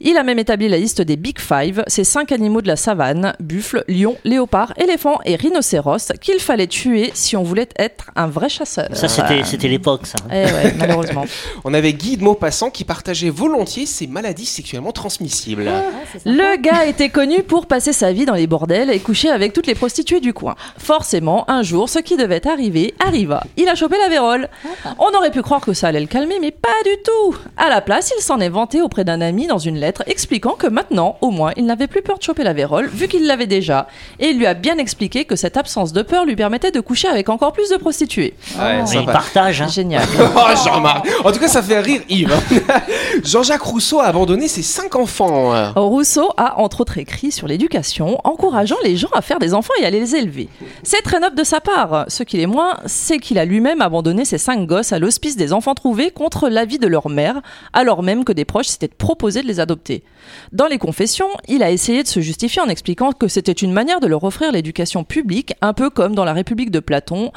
Il 0.00 0.16
a 0.16 0.22
même 0.22 0.38
établi 0.38 0.68
la 0.68 0.78
liste 0.78 1.02
des 1.02 1.16
Big 1.16 1.38
Five, 1.38 1.82
ces 1.86 2.04
cinq 2.04 2.32
animaux 2.32 2.51
de 2.60 2.66
la 2.68 2.76
savane, 2.76 3.34
buffles, 3.40 3.84
lions, 3.88 4.16
léopards, 4.24 4.74
éléphants 4.76 5.20
et 5.24 5.36
rhinocéros, 5.36 6.12
qu'il 6.20 6.40
fallait 6.40 6.66
tuer 6.66 7.10
si 7.14 7.36
on 7.36 7.42
voulait 7.42 7.68
être 7.78 8.10
un 8.16 8.26
vrai 8.26 8.48
chasseur. 8.48 8.88
Ça, 8.92 9.08
c'était 9.08 9.44
c'était 9.44 9.68
l'époque, 9.68 10.06
ça. 10.06 10.16
Eh 10.30 10.44
ouais, 10.44 10.74
malheureusement. 10.78 11.24
On 11.64 11.74
avait 11.74 11.92
Guy 11.92 12.16
de 12.16 12.24
Maupassant 12.24 12.70
qui 12.70 12.84
partageait 12.84 13.30
volontiers 13.30 13.86
ses 13.86 14.06
maladies 14.06 14.46
sexuellement 14.46 14.92
transmissibles. 14.92 15.70
Le 16.24 16.56
gars 16.56 16.72
gars 16.72 16.86
était 16.86 17.08
connu 17.08 17.42
pour 17.42 17.66
passer 17.66 17.92
sa 17.92 18.12
vie 18.12 18.24
dans 18.24 18.34
les 18.34 18.46
bordels 18.46 18.90
et 18.90 19.00
coucher 19.00 19.30
avec 19.30 19.52
toutes 19.52 19.66
les 19.66 19.74
prostituées 19.74 20.20
du 20.20 20.32
coin. 20.32 20.54
Forcément, 20.78 21.44
un 21.50 21.62
jour, 21.62 21.88
ce 21.88 21.98
qui 21.98 22.16
devait 22.16 22.46
arriver 22.46 22.94
arriva. 23.04 23.42
Il 23.56 23.68
a 23.68 23.74
chopé 23.74 23.96
la 23.98 24.08
vérole. 24.08 24.48
On 24.98 25.16
aurait 25.16 25.30
pu 25.30 25.42
croire 25.42 25.60
que 25.60 25.72
ça 25.72 25.88
allait 25.88 26.00
le 26.00 26.06
calmer, 26.06 26.38
mais 26.40 26.50
pas 26.50 26.68
du 26.84 27.02
tout. 27.04 27.36
À 27.56 27.68
la 27.68 27.80
place, 27.80 28.12
il 28.16 28.22
s'en 28.22 28.40
est 28.40 28.48
vanté 28.48 28.80
auprès 28.80 29.04
d'un 29.04 29.20
ami 29.20 29.46
dans 29.46 29.58
une 29.58 29.76
lettre 29.76 30.02
expliquant 30.06 30.52
que 30.52 30.66
maintenant, 30.66 31.18
au 31.20 31.30
moins, 31.30 31.52
il 31.56 31.66
n'avait 31.66 31.88
plus 31.88 32.02
peur 32.02 32.18
de 32.18 32.22
choper 32.22 32.41
la 32.42 32.52
vérole 32.52 32.88
vu 32.92 33.08
qu'il 33.08 33.26
l'avait 33.26 33.46
déjà. 33.46 33.86
Et 34.20 34.28
il 34.28 34.38
lui 34.38 34.46
a 34.46 34.54
bien 34.54 34.78
expliqué 34.78 35.24
que 35.24 35.36
cette 35.36 35.56
absence 35.56 35.92
de 35.92 36.02
peur 36.02 36.24
lui 36.24 36.36
permettait 36.36 36.70
de 36.70 36.80
coucher 36.80 37.08
avec 37.08 37.28
encore 37.28 37.52
plus 37.52 37.68
de 37.70 37.76
prostituées. 37.76 38.34
Ouais, 38.58 38.82
Mais 38.90 39.00
il 39.00 39.06
partage. 39.06 39.62
hein. 39.62 39.68
Génial. 39.68 40.04
Oh, 40.34 40.54
Jean-Marc 40.64 41.06
En 41.24 41.30
tout 41.32 41.38
cas, 41.38 41.48
ça 41.48 41.62
fait 41.62 41.80
rire 41.80 42.00
Yves. 42.08 42.32
Jean-Jacques 43.24 43.62
Rousseau 43.62 44.00
a 44.00 44.04
abandonné 44.06 44.48
ses 44.48 44.62
cinq 44.62 44.96
enfants. 44.96 45.72
Rousseau 45.76 46.30
a 46.36 46.58
entre 46.60 46.80
autres 46.82 46.98
écrit 46.98 47.30
sur 47.32 47.46
l'éducation, 47.46 48.18
encourageant 48.24 48.76
les 48.84 48.96
gens 48.96 49.08
à 49.12 49.22
faire 49.22 49.38
des 49.38 49.54
enfants 49.54 49.72
et 49.80 49.84
à 49.84 49.90
les 49.90 50.14
élever. 50.16 50.48
C'est 50.82 51.02
très 51.02 51.20
noble 51.20 51.36
de 51.36 51.44
sa 51.44 51.60
part. 51.60 52.04
Ce 52.08 52.22
qu'il 52.22 52.40
est 52.40 52.46
moins, 52.46 52.78
c'est 52.86 53.18
qu'il 53.18 53.38
a 53.38 53.44
lui-même 53.44 53.80
abandonné 53.82 54.24
ses 54.24 54.38
cinq 54.38 54.66
gosses 54.66 54.92
à 54.92 54.98
l'hospice 54.98 55.36
des 55.36 55.52
enfants 55.52 55.74
trouvés 55.74 56.10
contre 56.10 56.48
l'avis 56.48 56.78
de 56.78 56.86
leur 56.86 57.08
mère, 57.08 57.40
alors 57.72 58.02
même 58.02 58.24
que 58.24 58.32
des 58.32 58.44
proches 58.44 58.68
s'étaient 58.68 58.88
proposés 58.88 59.42
de 59.42 59.46
les 59.46 59.60
adopter. 59.60 60.02
Dans 60.52 60.66
les 60.66 60.78
confessions, 60.78 61.28
il 61.48 61.62
a 61.62 61.70
essayé 61.70 62.02
de 62.02 62.08
se 62.08 62.20
justifier 62.20 62.31
en 62.60 62.68
expliquant 62.68 63.12
que 63.12 63.28
c'était 63.28 63.52
une 63.52 63.72
manière 63.72 64.00
de 64.00 64.06
leur 64.06 64.24
offrir 64.24 64.52
l'éducation 64.52 65.04
publique, 65.04 65.54
un 65.60 65.72
peu 65.72 65.90
comme 65.90 66.14
dans 66.14 66.24
la 66.24 66.32
République 66.32 66.70
de 66.70 66.80
Platon, 66.80 67.30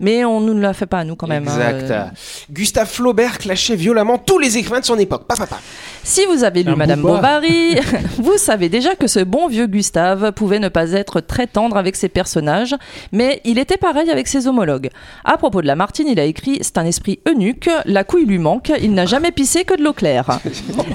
mais 0.00 0.24
on 0.24 0.40
ne 0.40 0.58
la 0.60 0.72
fait 0.72 0.86
pas 0.86 0.98
à 1.00 1.04
nous 1.04 1.16
quand 1.16 1.26
même. 1.26 1.46
hein. 1.48 1.52
Exact. 1.52 1.90
Euh, 1.90 2.04
Gustave 2.50 2.88
Flaubert 2.88 3.38
clashait 3.38 3.76
violemment 3.76 4.18
tous 4.18 4.38
les 4.38 4.58
écrivains 4.58 4.80
de 4.80 4.84
son 4.84 4.98
époque. 4.98 5.26
Pa, 5.26 5.34
pa, 5.36 5.46
pa. 5.46 5.58
Si 6.04 6.24
vous 6.26 6.44
avez 6.44 6.62
lu 6.62 6.72
Un 6.72 6.76
Madame. 6.76 7.00
Bovary, 7.02 7.76
vous 8.18 8.36
savez 8.36 8.68
déjà 8.68 8.94
que 8.94 9.06
ce 9.06 9.20
bon 9.20 9.48
vieux 9.48 9.66
Gustave 9.66 10.32
pouvait 10.32 10.58
ne 10.58 10.68
pas 10.68 10.92
être 10.92 11.20
très 11.20 11.46
tendre 11.46 11.76
avec 11.76 11.96
ses 11.96 12.08
personnages, 12.08 12.74
mais 13.12 13.40
il 13.44 13.58
était 13.58 13.76
pareil 13.76 14.10
avec 14.10 14.26
ses 14.28 14.46
homologues. 14.48 14.90
À 15.24 15.36
propos 15.36 15.62
de 15.62 15.66
Lamartine, 15.66 16.08
il 16.08 16.18
a 16.20 16.24
écrit 16.24 16.58
C'est 16.62 16.78
un 16.78 16.84
esprit 16.84 17.20
eunuque, 17.28 17.70
la 17.84 18.04
couille 18.04 18.26
lui 18.26 18.38
manque, 18.38 18.72
il 18.82 18.92
n'a 18.94 19.06
jamais 19.06 19.30
pissé 19.32 19.64
que 19.64 19.76
de 19.76 19.82
l'eau 19.82 19.92
claire. 19.92 20.40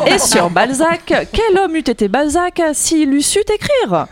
Et 0.08 0.18
sur 0.20 0.50
Balzac, 0.50 1.14
quel 1.32 1.58
homme 1.58 1.76
eût 1.76 1.80
été 1.80 2.08
Balzac 2.08 2.62
s'il 2.74 3.14
eût 3.14 3.22
su 3.22 3.40
écrire 3.50 4.08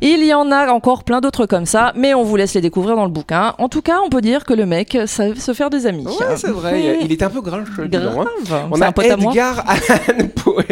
il 0.00 0.24
y 0.24 0.32
en 0.32 0.50
a 0.50 0.70
encore 0.72 1.04
plein 1.04 1.20
d'autres 1.20 1.46
comme 1.46 1.66
ça, 1.66 1.92
mais 1.96 2.14
on 2.14 2.22
vous 2.22 2.36
laisse 2.36 2.54
les 2.54 2.60
découvrir 2.60 2.96
dans 2.96 3.04
le 3.04 3.10
bouquin. 3.10 3.54
En 3.58 3.68
tout 3.68 3.82
cas, 3.82 3.98
on 4.04 4.08
peut 4.08 4.20
dire 4.20 4.44
que 4.44 4.54
le 4.54 4.66
mec 4.66 4.96
savait 5.06 5.38
se 5.38 5.52
faire 5.52 5.70
des 5.70 5.86
amis. 5.86 6.06
Ouais, 6.06 6.36
c'est 6.36 6.50
vrai. 6.50 6.98
Il 7.02 7.12
était 7.12 7.24
un 7.24 7.30
peu 7.30 7.40
donc, 7.40 7.54
hein. 7.54 7.86
Grave. 7.88 8.68
On 8.70 8.80
a 8.80 8.88
un. 8.88 8.92
Edgar 9.00 9.64
Allan 9.68 10.28
Poe 10.34 10.62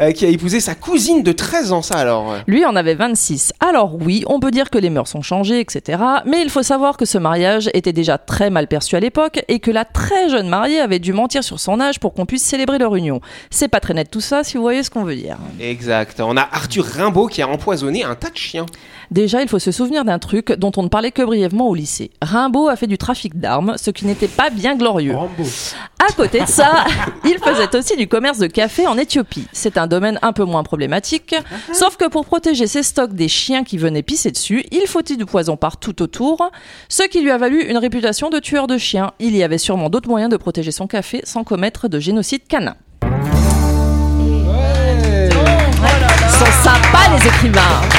euh, 0.00 0.12
qui 0.12 0.24
a 0.24 0.28
épousé 0.28 0.60
sa 0.60 0.74
cousine 0.74 1.22
de 1.22 1.32
13 1.32 1.72
ans, 1.72 1.82
ça 1.82 1.96
alors. 1.96 2.34
Lui 2.46 2.64
en 2.64 2.74
avait 2.76 2.94
26. 2.94 3.52
Alors 3.60 3.96
oui, 4.00 4.24
on 4.26 4.40
peut 4.40 4.50
dire 4.50 4.70
que 4.70 4.78
les 4.78 4.90
mœurs 4.90 5.14
ont 5.14 5.22
changé, 5.22 5.60
etc. 5.60 6.02
Mais 6.26 6.42
il 6.42 6.50
faut 6.50 6.62
savoir 6.62 6.96
que 6.96 7.04
ce 7.04 7.18
mariage 7.18 7.70
était 7.74 7.92
déjà 7.92 8.18
très 8.18 8.50
mal 8.50 8.66
perçu 8.66 8.96
à 8.96 9.00
l'époque 9.00 9.42
et 9.48 9.60
que 9.60 9.70
la 9.70 9.84
très 9.84 10.28
jeune 10.28 10.48
mariée 10.48 10.80
avait 10.80 10.98
dû 10.98 11.12
mentir 11.12 11.44
sur 11.44 11.60
son 11.60 11.80
âge 11.80 12.00
pour 12.00 12.14
qu'on 12.14 12.26
puisse 12.26 12.44
célébrer 12.44 12.78
leur 12.78 12.94
union. 12.96 13.20
C'est 13.50 13.68
pas 13.68 13.80
très 13.80 13.94
net 13.94 14.10
tout 14.10 14.20
ça, 14.20 14.44
si 14.44 14.56
vous 14.56 14.62
voyez 14.62 14.82
ce 14.82 14.90
qu'on 14.90 15.04
veut 15.04 15.16
dire. 15.16 15.38
Exact. 15.60 16.20
On 16.20 16.36
a 16.36 16.42
Arthur 16.42 16.84
Rimbaud 16.84 17.26
qui 17.28 17.42
a 17.42 17.48
empoisonné 17.48 18.04
un 18.04 18.14
tas 18.14 18.30
de 18.30 18.36
chiens. 18.36 18.65
Déjà, 19.10 19.42
il 19.42 19.48
faut 19.48 19.58
se 19.58 19.70
souvenir 19.70 20.04
d'un 20.04 20.18
truc 20.18 20.52
dont 20.52 20.72
on 20.76 20.82
ne 20.82 20.88
parlait 20.88 21.12
que 21.12 21.22
brièvement 21.22 21.68
au 21.68 21.74
lycée. 21.74 22.10
Rimbaud 22.22 22.68
a 22.68 22.76
fait 22.76 22.86
du 22.86 22.98
trafic 22.98 23.38
d'armes, 23.38 23.76
ce 23.76 23.90
qui 23.90 24.06
n'était 24.06 24.28
pas 24.28 24.50
bien 24.50 24.76
glorieux. 24.76 25.14
Rambo. 25.14 25.44
À 25.98 26.12
côté 26.12 26.40
de 26.40 26.46
ça, 26.46 26.84
il 27.24 27.38
faisait 27.38 27.76
aussi 27.76 27.96
du 27.96 28.08
commerce 28.08 28.38
de 28.38 28.46
café 28.46 28.86
en 28.86 28.98
Éthiopie. 28.98 29.46
C'est 29.52 29.78
un 29.78 29.86
domaine 29.86 30.18
un 30.22 30.32
peu 30.32 30.44
moins 30.44 30.62
problématique, 30.62 31.34
sauf 31.72 31.96
que 31.96 32.08
pour 32.08 32.26
protéger 32.26 32.66
ses 32.66 32.82
stocks 32.82 33.12
des 33.12 33.28
chiens 33.28 33.64
qui 33.64 33.78
venaient 33.78 34.02
pisser 34.02 34.30
dessus, 34.30 34.64
il 34.70 34.86
fautait 34.86 35.16
du 35.16 35.26
poison 35.26 35.56
partout 35.56 36.02
autour, 36.02 36.50
ce 36.88 37.02
qui 37.04 37.20
lui 37.20 37.30
a 37.30 37.38
valu 37.38 37.62
une 37.62 37.78
réputation 37.78 38.30
de 38.30 38.38
tueur 38.38 38.66
de 38.66 38.78
chiens. 38.78 39.12
Il 39.18 39.36
y 39.36 39.42
avait 39.42 39.58
sûrement 39.58 39.88
d'autres 39.88 40.08
moyens 40.08 40.30
de 40.30 40.36
protéger 40.36 40.72
son 40.72 40.86
café 40.86 41.20
sans 41.24 41.44
commettre 41.44 41.88
de 41.88 41.98
génocide 41.98 42.46
canin. 42.46 42.76
Ils 46.28 46.32
sont 46.38 46.52
sympas 46.62 47.16
les 47.16 47.26
écrivains 47.26 47.95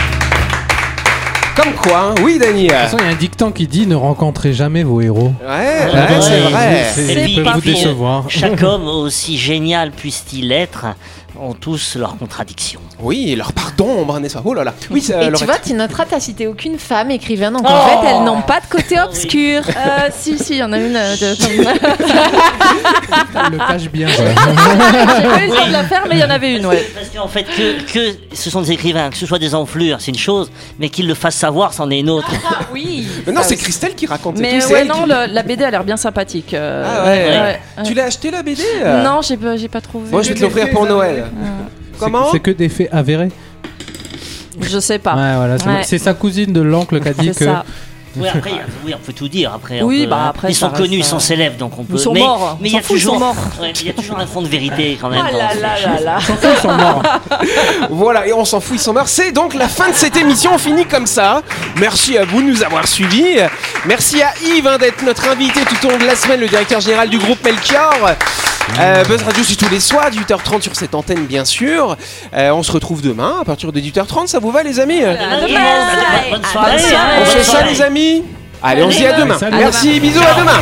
Comme 1.60 1.74
quoi, 1.74 2.00
hein. 2.12 2.16
oui, 2.24 2.38
Dany. 2.38 2.68
De 2.68 2.70
toute 2.70 2.78
façon, 2.78 2.98
il 3.00 3.06
y 3.06 3.08
a 3.08 3.12
un 3.12 3.16
dicton 3.16 3.52
qui 3.52 3.66
dit 3.68 3.88
ne 3.88 3.96
rencontrez 3.96 4.54
jamais 4.54 4.84
vos 4.84 5.02
héros. 5.02 5.34
Ouais, 5.42 5.48
Ouais, 5.48 5.92
ouais, 5.92 6.22
c'est 6.22 6.40
vrai. 6.42 7.26
Ils 7.28 7.44
peuvent 7.44 7.56
vous 7.56 7.62
décevoir. 7.62 8.26
Chaque 8.30 8.62
homme, 8.62 8.88
aussi 8.88 9.38
génial 9.38 9.92
puisse-t-il 9.92 10.52
être, 10.52 10.86
ont 11.42 11.54
tous 11.54 11.96
leurs 11.96 12.18
contradictions. 12.18 12.80
Oui, 13.00 13.36
leur 13.36 13.54
part 13.54 13.72
d'ombre, 13.78 14.20
n'est-ce 14.20 14.34
pas 14.36 14.42
Oh 14.46 14.54
là 14.54 14.64
là. 14.64 14.74
Oui, 14.90 15.02
ça, 15.02 15.22
Et 15.24 15.32
tu 15.32 15.46
vois, 15.46 15.58
tu 15.64 15.74
noteras, 15.74 16.06
t'as 16.10 16.20
cité 16.20 16.48
aucune 16.48 16.78
femme 16.80 17.12
écrivaine, 17.12 17.54
donc 17.54 17.64
Oh 17.66 17.72
en 17.72 17.88
fait, 17.88 18.08
elles 18.10 18.24
n'ont 18.24 18.42
pas 18.42 18.60
de 18.60 18.66
côté 18.70 19.00
obscur. 19.00 19.62
Euh, 19.68 20.10
si, 20.16 20.38
si, 20.40 20.54
il 20.54 20.58
y 20.60 20.64
en 20.64 20.74
a 20.74 20.78
une. 20.78 20.96
euh, 20.96 21.16
de- 21.16 21.36
Elle 23.46 23.52
le 23.52 23.58
cache 23.58 23.90
bien. 23.90 24.08
quoi. 24.08 24.26
J'ai 24.26 25.28
pas 25.28 25.44
eu 25.44 25.48
le 25.50 25.56
temps 25.56 25.68
de 25.68 25.72
la 25.72 25.84
faire, 25.84 26.04
mais 26.10 26.16
il 26.16 26.22
y 26.22 26.24
en 26.24 26.30
avait 26.30 26.56
une, 26.56 26.66
ouais. 26.66 26.88
Parce 26.96 27.10
qu'en 27.10 27.28
fait, 27.28 27.44
que, 27.44 27.82
que 27.92 28.16
ce 28.34 28.50
sont 28.50 28.62
des 28.62 28.72
écrivains, 28.72 29.10
que 29.10 29.18
ce 29.18 29.26
soit 29.26 29.40
des 29.40 29.54
enflures, 29.56 29.98
c'est 30.00 30.12
une 30.12 30.18
chose, 30.18 30.52
mais 30.80 30.90
qu'ils 30.90 31.08
le 31.08 31.14
fassent 31.14 31.36
savoir, 31.36 31.74
c'en 31.74 31.90
est 31.92 32.00
une 32.00 32.10
autre. 32.10 32.30
Oui. 32.74 33.08
Mais 33.26 33.34
non, 33.34 33.42
c'est 33.44 33.56
Christelle 33.58 33.96
qui 33.96 34.06
raconte 34.06 34.38
Mais 34.40 34.60
tout. 34.60 34.68
c'est 34.68 34.74
ouais, 34.74 34.80
elle 34.82 34.88
non, 34.88 35.04
qui- 35.04 35.10
le- 35.10 35.34
la 35.34 35.44
BD 35.44 35.64
a 35.64 35.72
l'air 35.72 35.84
bien 35.84 35.98
sympathique. 35.98 36.54
euh, 36.54 36.84
Ah 36.86 37.06
ouais. 37.06 37.28
ouais. 37.80 37.84
Tu 37.86 37.94
l'as 37.94 38.06
acheté 38.06 38.32
la 38.32 38.42
BD 38.44 38.62
Non, 39.04 39.22
j'ai 39.22 39.38
pas, 39.38 39.56
j'ai 39.58 39.68
pas 39.70 39.82
trouvé. 39.82 40.10
Moi, 40.12 40.22
je 40.22 40.30
vais 40.30 40.36
te 40.36 40.42
l'offrir 40.42 40.70
pour 40.72 40.86
Noël. 40.86 41.27
Comment 42.00 42.32
C'est 42.32 42.40
que 42.40 42.52
des 42.52 42.70
faits 42.70 42.90
avérés. 42.92 43.30
Je 44.62 44.80
sais 44.80 45.00
pas. 45.00 45.16
Ouais, 45.16 45.36
voilà, 45.36 45.58
c'est 45.60 45.68
Ouais. 45.68 45.84
c'est 45.84 45.98
sa 46.00 46.14
cousine 46.14 46.52
de 46.54 46.62
l'oncle 46.62 47.00
qui 47.00 47.08
a 47.08 47.14
dit 47.14 47.32
C'est 47.34 47.40
que. 47.40 47.46
ça. 47.46 47.64
Oui, 48.16 48.28
après, 48.34 48.52
oui, 48.84 48.94
on 48.96 48.98
peut 49.06 49.14
tout 49.14 49.28
dire. 49.28 49.52
Après, 49.54 49.82
on 49.82 49.86
Oui, 49.86 50.04
peut- 50.06 50.10
bah, 50.10 50.26
après, 50.30 50.50
ils 50.50 50.56
ça 50.56 50.70
sont 50.70 50.76
connus, 50.76 50.98
ils 50.98 51.04
sont 51.04 51.20
célèbres, 51.20 51.58
donc 51.58 51.78
on 51.78 51.84
peut. 51.84 51.98
sont 52.00 52.14
mais, 52.14 52.22
morts. 52.22 52.58
Mais 52.60 52.70
il 52.70 52.74
y 52.74 52.78
a 52.78 52.82
s'en 52.82 52.88
fout, 52.88 52.98
ils 52.98 53.02
sont 53.02 53.12
toujours, 53.14 53.20
morts. 53.28 53.36
ouais, 53.62 53.74
il 53.80 53.86
y 53.86 53.90
a 53.92 53.94
toujours 53.94 54.18
un 54.18 54.26
fond 54.26 54.42
de 54.42 54.48
vérité 54.48 54.98
quand 55.00 55.10
même. 55.10 55.24
Ah 55.28 55.32
dans 55.32 55.38
là 55.38 55.50
ces 55.54 55.60
là 55.62 55.76
là 55.96 56.02
là. 56.02 56.18
Ils 56.20 56.62
sont 56.62 56.74
morts. 56.76 57.04
Voilà, 57.92 58.26
et 58.28 58.34
on 58.34 58.44
s'en 58.46 58.60
fout, 58.60 58.78
ils 58.78 58.82
sont 58.82 58.94
morts. 58.94 59.08
C'est 59.08 59.32
donc 59.32 59.54
la 59.54 59.68
fin 59.68 59.90
de 59.90 59.94
cette 59.96 60.18
émission, 60.18 60.52
on 60.56 60.58
finit 60.58 60.86
comme 60.86 61.06
ça. 61.06 61.44
Merci 61.80 62.18
à 62.18 62.26
vous 62.26 62.42
de 62.42 62.48
nous 62.48 62.64
avoir 62.64 62.88
suivis. 62.88 63.38
Merci 63.86 64.24
à 64.24 64.34
Yves 64.44 64.66
hein, 64.66 64.78
d'être 64.80 65.04
notre 65.04 65.30
invité 65.30 65.60
tout 65.62 65.86
au 65.88 65.92
long 65.92 65.98
de 66.00 66.06
la 66.06 66.16
semaine, 66.16 66.40
le 66.40 66.48
directeur 66.48 66.80
général 66.82 67.10
du 67.10 67.20
groupe 67.20 67.44
Melchior. 67.46 67.94
Euh, 68.80 69.04
Buzz 69.06 69.24
Radio, 69.24 69.44
c'est 69.44 69.56
tous 69.56 69.70
les 69.70 69.80
soirs, 69.80 70.10
18h30 70.12 70.62
sur 70.62 70.76
cette 70.76 70.94
antenne, 70.94 71.26
bien 71.26 71.46
sûr. 71.46 71.98
Euh, 72.34 72.52
on 72.52 72.64
se 72.64 72.72
retrouve 72.72 73.02
demain 73.02 73.38
à 73.42 73.46
partir 73.46 73.72
de 73.72 73.80
18h30, 73.80 74.28
ça 74.28 74.40
vous 74.40 74.52
va, 74.52 74.64
les 74.64 74.80
amis. 74.80 75.02
Bonne 75.02 75.18
soirée. 75.18 76.30
Bonne 76.32 76.44
soirée. 76.46 77.22
On 77.22 77.26
fait 77.26 77.44
ça, 77.44 77.64
les 77.64 77.82
amis 77.82 78.24
Allez, 78.62 78.84
on 78.84 78.92
se 78.92 78.98
dit 78.98 79.06
à 79.06 79.14
demain. 79.14 79.38
Merci, 79.52 80.00
bisous, 80.00 80.22
à 80.22 80.40
demain. 80.40 80.62